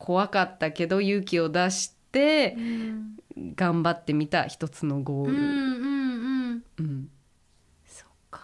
[0.02, 3.16] 怖かったけど勇気を出してうん
[3.54, 5.40] 頑張ってみた一つのゴール、うん。
[5.40, 7.08] うんうんうん。
[7.86, 8.42] そっか。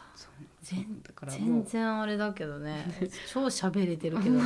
[0.62, 2.86] 全然あれだけどね。
[3.30, 4.42] 超喋れてるけどね。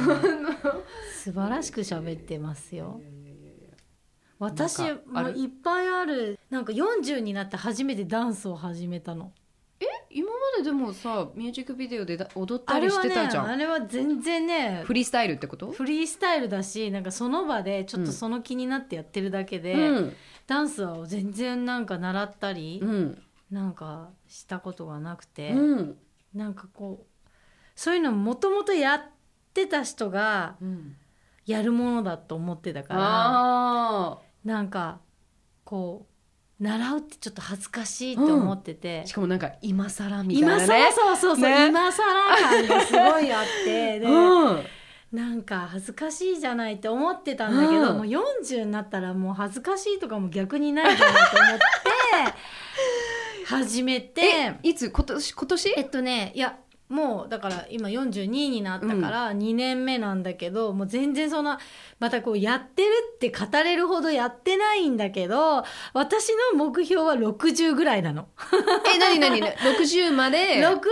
[1.22, 3.00] 素晴らしく喋ってますよ。
[4.38, 6.38] 私もいっぱいある。
[6.50, 9.32] なんか40になって初めてダンスを始めたの
[10.12, 20.16] 今まででもさミュージックビデオでだ踊ったりあれはねしてたじゃん、あれは全然ねフリースタイルってことフリースタイルだしなんかその場でちょっとその気になってやってるだけで、うん。
[20.46, 23.22] ダンスは全然なんか習ったり、うん。
[23.50, 25.96] なんかしたことがなくて、うん。
[26.34, 27.28] なんかこう
[27.74, 29.02] そういうのもともとやっ
[29.54, 30.96] てた人がうん。
[31.46, 35.00] やるものだと思ってたからあなんか
[35.64, 36.11] こう
[36.62, 39.02] 習うってちょっと恥ずかしいって思ってて。
[39.02, 40.64] ー、しかもなんか今更みたいなね。
[40.64, 41.66] 今更そうそうそう、ね。
[41.66, 42.04] 今更
[42.36, 43.98] 感がすごいあって。
[44.00, 44.62] で、うん。
[45.10, 47.96] なんか恥ずかしいじゃないって思ってたんだけど、うん。
[47.98, 51.62] もう40になったらもう恥ずかしいとかも逆にないかなと思って
[53.46, 54.20] 始めて。
[54.22, 54.90] えいつ？
[54.90, 55.32] 今年？
[55.32, 55.74] 今年？
[55.76, 56.56] えっとねいや
[56.92, 61.58] もうだから今42になったから2年目なんだけど、もう全然そんな
[61.98, 68.28] またこうやってるって語れるほどやってないんだけど私の目標は60ぐらいなの。
[68.94, 70.90] え何何？60まで？60ぐ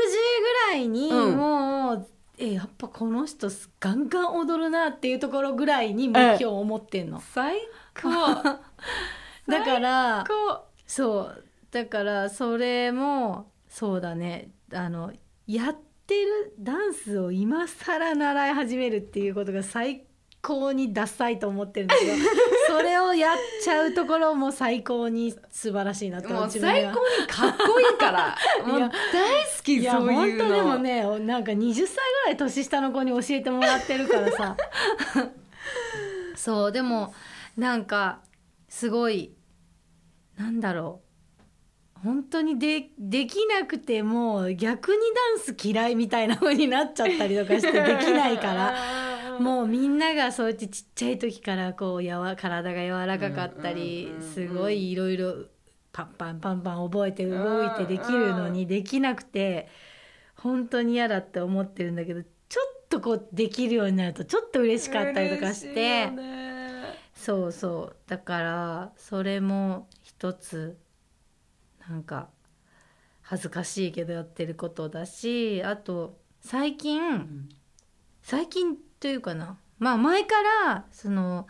[0.70, 1.36] らいにうん。
[1.36, 2.08] もう、
[2.38, 3.48] えやっぱこの人
[3.78, 7.20] ガンガン踊るなっていうところぐらいに目標を持ってんの。
[7.20, 7.58] 最
[7.94, 8.08] 高。
[9.46, 10.24] だから
[10.86, 11.44] そう。
[11.70, 14.48] だからそれもそうだね。
[14.72, 15.12] あの
[15.46, 20.04] やってるダンスを今更習い始めるっていうことが最
[20.42, 22.12] 高にダサいと思ってるんだけど
[22.68, 28.36] それをやっちゃうところも最高に素晴らしいなともう最高にかっこいいから。
[28.66, 30.44] もういや大好きいやそういうの。
[30.44, 34.56] 本当でもねなんか20歳ぐらい年下の子に教えてもらってるからさ。
[36.36, 37.14] そうでも
[37.56, 38.20] なんか
[38.68, 39.34] すごい
[40.38, 41.09] なんだろう
[42.02, 44.98] 本当にでできなくてもう逆に
[45.36, 48.74] ダンス嫌いみたいな風になっちゃったりとかしてできないから。
[49.40, 55.34] もうみんながそうやってちっちゃい時からこうやわ体が柔らかかったりすごいいろいろ
[55.92, 59.68] パンパンパンパン覚えて動いてできるのにできなくて
[60.34, 62.28] 本当に嫌だって思ってるんだけどちょ
[62.84, 66.10] っとこうできるようになるとちょっと嬉しかったりとかして。
[67.14, 67.96] そうそう。
[68.08, 70.78] だからそれも一つ
[71.90, 72.28] なんか
[73.20, 77.50] 恥ずかしいけどやってることだしあと最近、
[78.22, 79.58] 最近というかな。
[79.78, 80.34] まあ前か
[80.64, 81.46] らその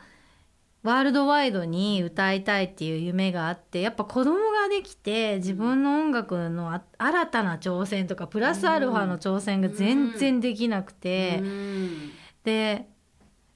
[0.82, 12.10] ワールドワイドに歌いたいっていう夢があってやっぱ子供ができて自分の音楽のあ新たな挑戦とかプラスアルファの挑戦が全然できなくて、うん。
[12.44, 12.88] で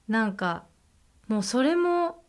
[0.07, 0.65] なんか
[1.27, 2.23] もうそれも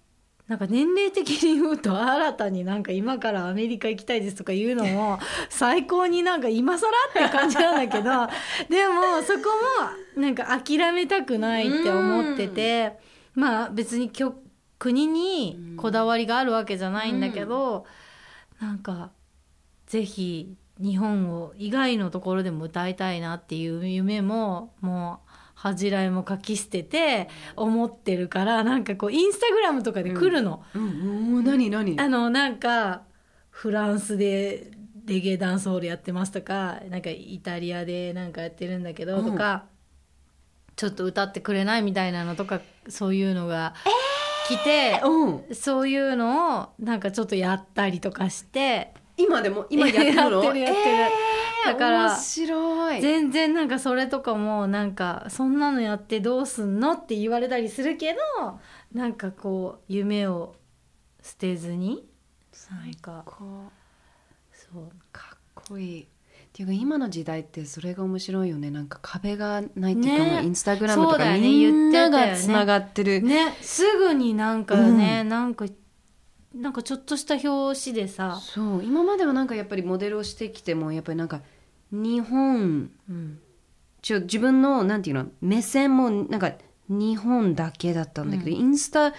[0.49, 5.19] なんか年齢的に言うと新たになんか今からアメリカ行きたいですとか言うのも
[5.51, 8.05] 最高になんか今更って感じなんだけど
[8.71, 9.41] でもそこ
[10.17, 12.97] もなんか諦めたくないって思ってて
[13.35, 14.13] まあ別に
[14.79, 17.85] 国にこだわりがあるわけじゃないんだけど
[18.61, 19.11] なんか
[19.87, 25.26] ぜひ日本を以外のところでも歌いたいなっていう夢ももう
[25.67, 31.33] 恥じらいも書き捨てて思ってるからなんかこうインスタグラムとかで来るの、うん。
[31.33, 32.01] もう何何？
[32.01, 33.03] あのなんか
[33.51, 34.71] フランスで
[35.07, 39.65] レゲエダンスホールやってますとかなんかイタリアでなんかやってるんだけどとか、
[40.77, 43.75] ちょっと歌ってくれないみたいなのとかそういうのが
[44.49, 45.55] 来て、うん。
[45.55, 48.95] そういうのをなんかちょっとやったりとかして。
[49.17, 50.45] 今でも今やってるの？
[50.45, 50.89] やってるやってる。
[50.91, 51.36] えー
[51.67, 53.01] だから面白い。
[53.01, 58.19] 全然なんかそれとかもなんかそんなのやってどうすんのって言われたりするけど
[58.93, 60.55] なんかこう夢を
[61.23, 62.07] 捨てずに
[62.71, 64.93] なんかそう。
[65.13, 65.37] か。
[65.37, 66.03] っこいい。
[66.03, 66.07] っ
[66.53, 68.71] ていうか今の時代ってそれが面白いよね。
[68.71, 70.43] なんか壁がないっていうか、ね。
[70.45, 73.55] インスタグラムとかみんながつながってる、ね。
[73.61, 75.67] すぐになんかね、なんか
[76.55, 78.85] なんかちょっとした表紙でさ、そう。
[78.85, 81.43] 今まではなんかやっぱりモデルをしてきてもやっぱりなんか
[81.93, 83.39] 日本うん、
[84.03, 86.53] ちょ自分のなんていうの目線もなんか
[86.89, 89.11] 日本だけだったんだけど、インスタ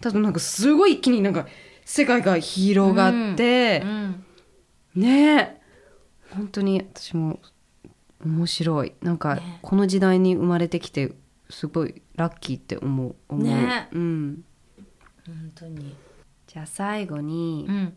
[0.00, 1.46] だとなんかすごい一気になんか
[1.84, 4.24] 世界が広がってう、ん、
[4.94, 5.60] ねえ。
[6.30, 7.38] 本当に私も
[8.24, 8.94] 面白い。
[9.02, 9.58] なんかね。
[9.62, 11.12] この時代に生まれてきて
[11.48, 13.88] すごいラッキーって思う思う、ね。
[13.92, 14.44] うん、
[15.26, 15.94] 本当に。
[16.46, 17.96] じゃあ最後に、うん。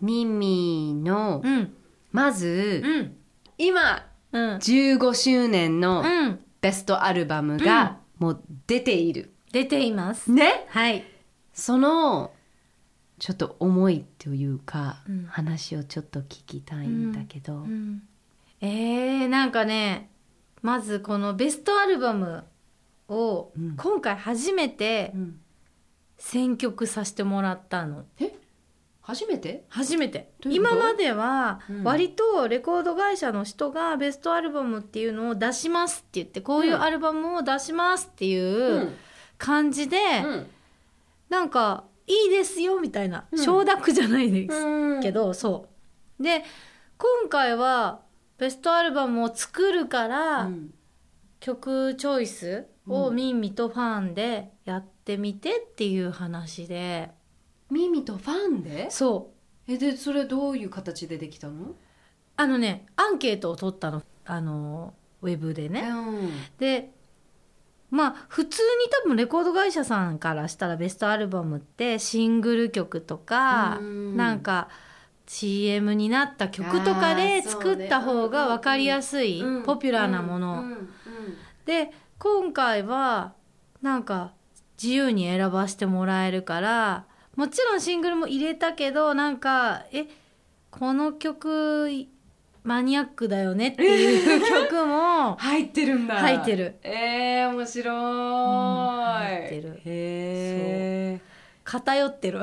[0.00, 1.74] ミミの、うん。
[2.12, 3.16] まず、うん
[3.58, 4.56] 今うん。
[4.56, 6.40] 15周年のうん。
[6.60, 10.32] ベストアルバムがもう出ている、出ています。
[10.32, 10.66] ね？
[10.70, 11.04] はい。
[11.52, 12.32] その
[13.18, 15.26] ちょっと思いというか、うん。
[15.26, 18.02] 話をちょっと聞きたいんだけど、うん。
[18.60, 20.10] えー、なんかね
[20.62, 22.44] まずこのベストアルバム
[23.08, 23.76] をうん。
[23.76, 25.40] 今回初めてうん。
[26.16, 28.06] 選曲させてもらったの。
[28.18, 28.32] え？
[29.06, 29.64] 初めて？
[29.68, 30.32] 初めて。
[30.46, 31.84] 今まではうん。
[31.84, 38.92] 割とレコード会社の人がベストアルバムっていうのを出しますって言ってこういうアルバムを出しますっていう
[39.36, 40.46] 感じで、うん。
[41.28, 43.38] なんかいいですよみたいなうん。
[43.38, 45.02] 承諾じゃないですうん。
[45.02, 45.68] けど、そ
[46.18, 46.22] う。
[46.22, 46.42] で
[46.96, 48.00] 今回は
[48.38, 50.74] ベストアルバムを作るから、うん。
[51.40, 57.10] 曲チョイスをミンミとファンでやってみてっていう話で、
[57.70, 58.90] ミミとファンで？
[58.90, 59.32] そ
[59.68, 59.72] う。
[59.72, 61.74] えでそれどういう形でできたの？
[62.36, 64.02] あのねアンケートを取ったの。
[64.26, 65.82] あのウェブでね。
[65.88, 65.94] う
[66.26, 66.30] ん。
[66.58, 66.90] で
[67.90, 74.16] まあ普通に多分レコード会社さんからしたらベストアルバムってシングル曲とかうん。
[74.16, 74.68] なんか
[75.26, 79.62] CM になった曲とかで作った方が分かりやすいうん。
[79.62, 80.60] ポピュラーなもの。
[80.60, 80.68] うん。
[80.70, 80.88] うん。
[81.64, 83.32] で今回は
[83.80, 84.32] なんか
[84.82, 87.06] 自由に選ばせてもらえるから
[87.36, 90.06] もちろんシングルも入れたけどなんかえ
[90.70, 92.06] この曲
[92.64, 96.16] マニアックだよねっていう曲も 入ってるんだ。
[96.16, 96.76] 入ってる。
[96.82, 99.80] えー、面白い、入ってる。
[99.84, 101.20] へ
[101.62, 102.40] 偏ってる。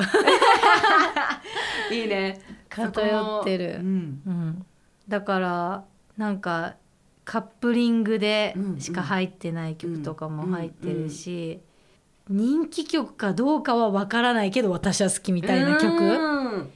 [1.92, 2.40] え いいね。
[2.70, 3.80] 偏ってる。
[3.80, 4.22] うん。
[4.26, 4.66] うん、
[5.08, 5.86] だから
[6.18, 6.76] なんか
[7.26, 11.62] カップリングでしか入ってない曲とかも入ってるし、
[12.32, 16.72] 人気曲かどうかは分からないけど私は好きみたいな曲うん。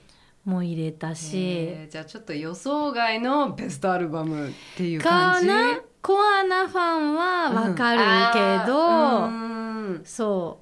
[0.45, 5.47] も入れたし、えーじゃあちょっと予想外のベストアルバムっていうか感じ？
[5.47, 10.01] なコアなファンは分かるけど、うん。
[10.05, 10.61] そ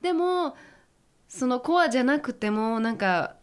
[0.00, 0.54] でも
[1.26, 3.34] そのコアじゃなくてもなんか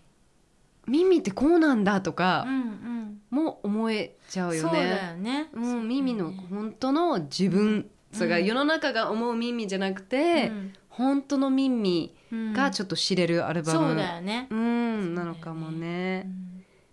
[0.88, 4.90] 耳ってこうなんだとかうんも思えちゃう、うんよそうだね。
[4.90, 5.50] よね。
[5.54, 10.52] うん、耳の本当の自分、それが世の中が思う耳じゃなくて、
[10.96, 14.48] 本当の耳がちょっと知れるアルバム、そうだよね。
[14.50, 16.28] うん、なのかもね。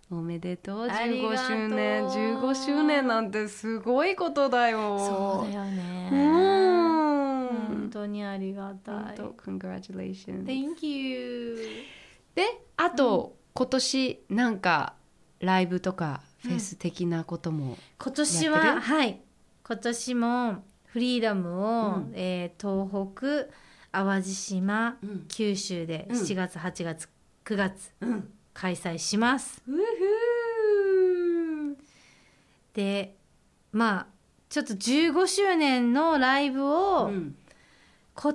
[0.09, 1.33] おめでとうありがとう。
[1.33, 4.99] 15周年15周年なんてすごいことだよ。
[4.99, 6.09] そうだよね。
[6.11, 7.47] うん。
[7.67, 8.95] 本当にありがたい。
[9.15, 11.57] congratulations Thank you.
[12.35, 12.43] で
[12.75, 14.95] あと、今年なんか
[15.39, 18.73] ライブとかフェス的なことも、今年やってる？
[18.73, 19.21] ははい。
[19.65, 22.11] 今年もフリーダムを、うん。
[22.15, 23.53] えー東北
[23.91, 25.25] 淡路島、うん。
[25.27, 26.17] 九州でうん。
[26.17, 27.09] 7月8月
[27.45, 28.29] 9月うん。
[28.53, 29.61] 開催します。
[32.73, 33.15] で
[33.71, 34.07] まあ
[34.49, 37.35] ちょっと15周年のライブを、うん。
[38.13, 38.33] こ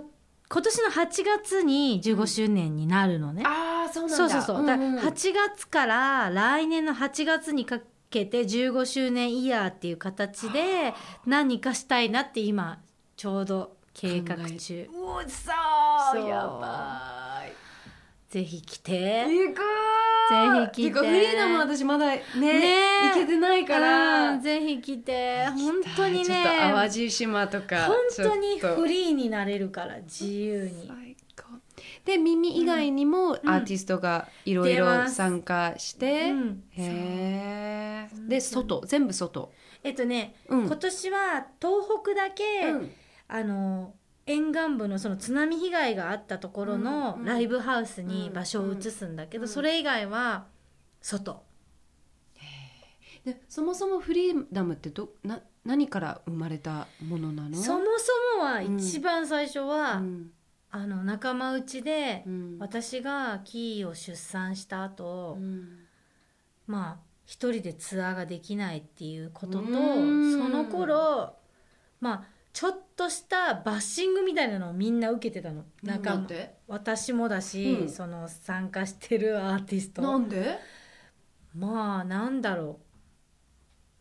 [0.48, 3.42] 今年の8月に15周年になるのね。
[3.44, 4.16] ああそうなんだ。
[4.16, 4.66] そうそうそう。
[4.66, 4.98] だからんん。
[4.98, 10.94] 8月から来年の8月にかけて15周年イヤーっていう形で
[11.26, 12.80] 何かしたいなって今
[13.16, 14.86] ちょうど計画中。
[14.92, 15.54] うおさ
[16.12, 16.28] そう。
[16.28, 17.52] やばい。
[18.30, 19.24] ぜひ来て。
[19.24, 20.98] 行くぜひ来て。
[20.98, 23.08] フリーダム私まだねね。
[23.14, 24.32] 行けてないから。
[24.32, 25.46] うんぜひ来て。
[25.46, 26.58] 本当にちょっとね。
[26.74, 30.88] 淡路島とか本当にフリーになれるから自由に。
[30.88, 31.58] 最高。
[32.04, 36.64] で耳以外にもアーティストがいろいろ参加して、うん。
[36.72, 38.82] へえで外。
[38.84, 39.50] 全部外、
[39.82, 40.66] えっとね、うん。
[40.66, 42.90] 今年は東北だけ、うん
[43.28, 43.94] あの
[44.26, 50.46] 沿岸部のその津波被害があったところのライブハウスに場所を移すんだけど、それ以外は
[51.00, 51.44] 外。
[53.24, 57.56] でそもそもフリーダムってどな何から生まれたものなの？
[57.56, 60.30] そもそもは一番最初は、うん。
[60.70, 62.56] あの仲間内で、うん。
[62.60, 65.78] 私がキーを出産した後、うん。
[66.66, 70.38] まあ一人でツアーができないっていうことと、うん。
[70.40, 71.34] その頃
[72.00, 72.24] まあ
[72.56, 75.66] ちょっとしたバッシングみたいなのをみんな受けてたの。
[75.82, 77.88] 仲間なんで私もだし、うん。
[77.90, 80.00] その参加してるアーティスト。
[80.00, 80.56] なんで、
[81.54, 82.80] まあなんだろ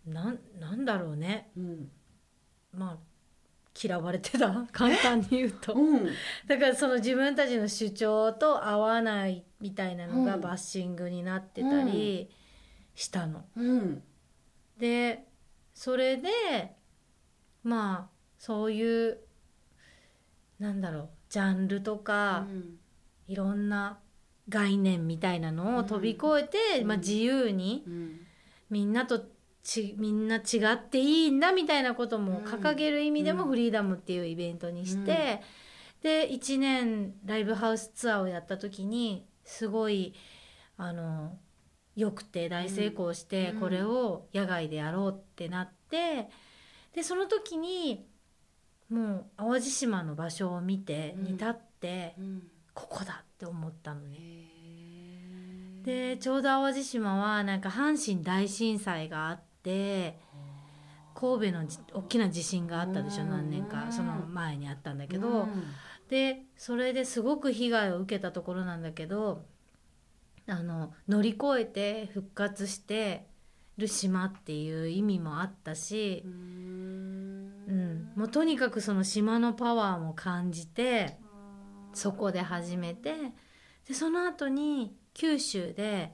[0.07, 0.09] う。
[0.09, 1.51] なんなんだろうね。
[1.57, 1.91] うん。
[2.71, 2.97] まあ
[3.77, 4.65] 嫌われてた？
[4.71, 5.73] 簡単に言うと。
[5.73, 6.05] うん。
[6.47, 10.41] だからその自分たちの主張と合わないみたいなのがうん。
[10.41, 12.29] バッシングになってたり
[12.93, 13.43] したの。
[13.57, 14.01] うん。
[14.79, 15.25] で
[15.73, 16.29] それで
[17.61, 18.14] まあ
[18.45, 19.17] そういう
[20.59, 22.45] なんだろうジャンルとか、
[23.27, 23.97] いろんな
[24.49, 26.43] 概念みたいなのを飛び越え
[26.77, 28.19] て、まあ、自由にうん。
[28.69, 29.23] みんなと
[29.63, 35.41] ちみんな違っていいんだみたいなことも掲げる意味でもフリーダムっていうイベントにして、
[36.03, 40.13] で1年ライブハウスツアーをやった時にすごい
[40.77, 41.35] あの
[41.95, 43.59] よくて大成功してうん。
[43.59, 46.29] これを野外でやろうってなって
[46.93, 48.05] でその時に
[48.89, 51.23] もう淡路島の場所を見てうん。
[51.23, 52.43] に立ってうん。
[52.73, 54.17] ここだって思ったのね。
[54.19, 60.19] へでちょうど淡路島はなんか阪神大震災があって
[61.13, 63.29] 神戸のじ大きな地震があったでしょうん。
[63.29, 65.63] 何年かその前にあったんだーけど、うん。
[66.09, 69.45] でそれですごく被害を受けたところなんだけど
[70.47, 73.25] あの乗り越えて復活して
[73.77, 76.31] る島っていう意味もあったしう、ん。
[77.67, 81.17] うん、もうとにかくその島のパワーも感じて
[81.93, 83.13] そこで始めて
[83.87, 86.13] でその後に九州で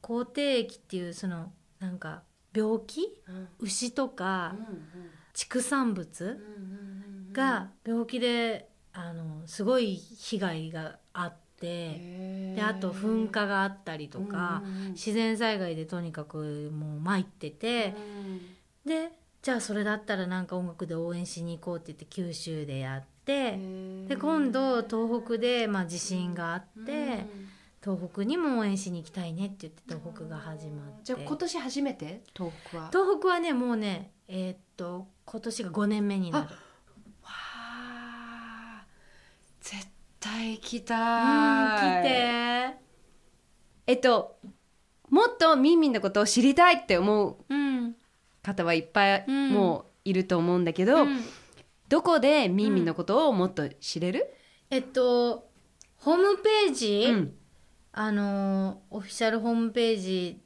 [0.00, 2.22] 口蹄疫っていうそのなんか
[2.54, 3.48] 病気うん。
[3.60, 6.38] 牛とかうん畜産物
[7.32, 12.56] が病気であのすごい被害があってへー。
[12.56, 14.92] であと噴火があったりとかうんうんうん。
[14.92, 17.94] 自然災害でとにかくもう参ってて
[18.84, 23.58] でじゃあそれだったらなんか音楽で応援しに行こうって言って九州でやって
[24.08, 27.26] で今度東北でまあ地震があって
[27.82, 30.92] 東北にも応援しに行きたいねって言って東北が始まって。
[31.04, 32.22] じゃあ今年初めて？
[32.36, 32.88] 東北は。
[32.92, 36.44] 東北はねもうねえーっと今年が5年目になる。
[36.44, 36.50] わ
[37.22, 38.84] あ
[39.60, 39.86] 絶
[40.20, 42.80] 対行きうんたい来て。
[43.86, 44.38] えっと
[45.08, 47.96] もっとミンミンのことを知りたいって思ううん
[48.42, 49.50] 方はいっぱいうん。
[49.50, 51.20] もういると思うんだけど、うん。
[51.88, 54.32] どこでミンミンのことをもっと知れる、
[54.70, 55.48] えっと
[55.96, 57.34] ホームページ、うん。
[57.92, 60.40] あのーオフィシャルホームページ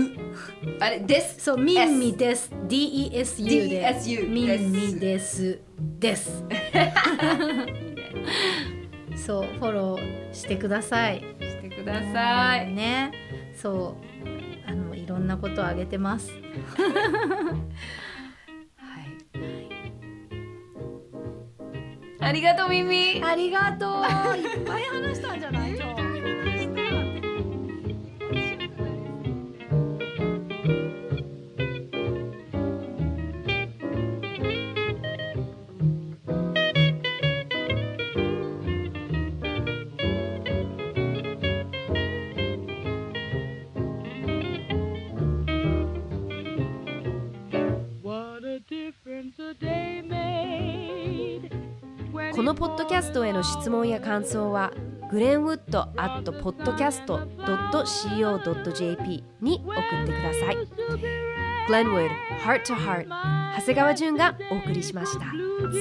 [0.81, 1.45] あれです。
[1.45, 2.51] そうミンミです。
[2.67, 5.61] DESU で DESU ミンミです。
[5.79, 6.43] です。
[9.15, 11.21] そうフォローしてください。
[11.39, 12.73] してください。
[12.73, 13.13] ね。
[13.55, 14.08] そう
[15.19, 16.31] ろんなことをあげてます。
[18.77, 19.41] はい。
[22.21, 23.23] ありがとうミミ。
[23.25, 24.37] ありがとう。
[24.37, 25.77] いっぱい話したんじゃない？
[25.77, 25.98] 今日
[53.09, 54.71] ス質問や感想は
[55.11, 60.57] グレンウッドアットポッドキャスト .co.jp に送ってください。
[61.69, 62.11] Glenwood
[62.45, 63.09] Heart to Heart
[63.57, 65.25] 長谷川淳がお送りしました。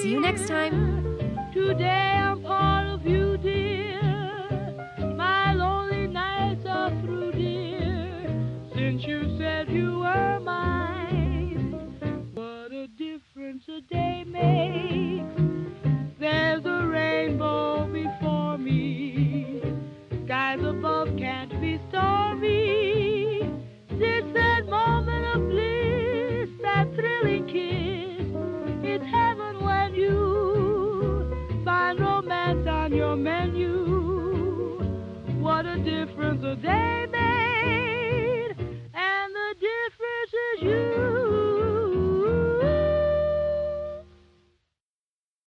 [0.01, 1.17] See you next time!
[1.53, 2.76] い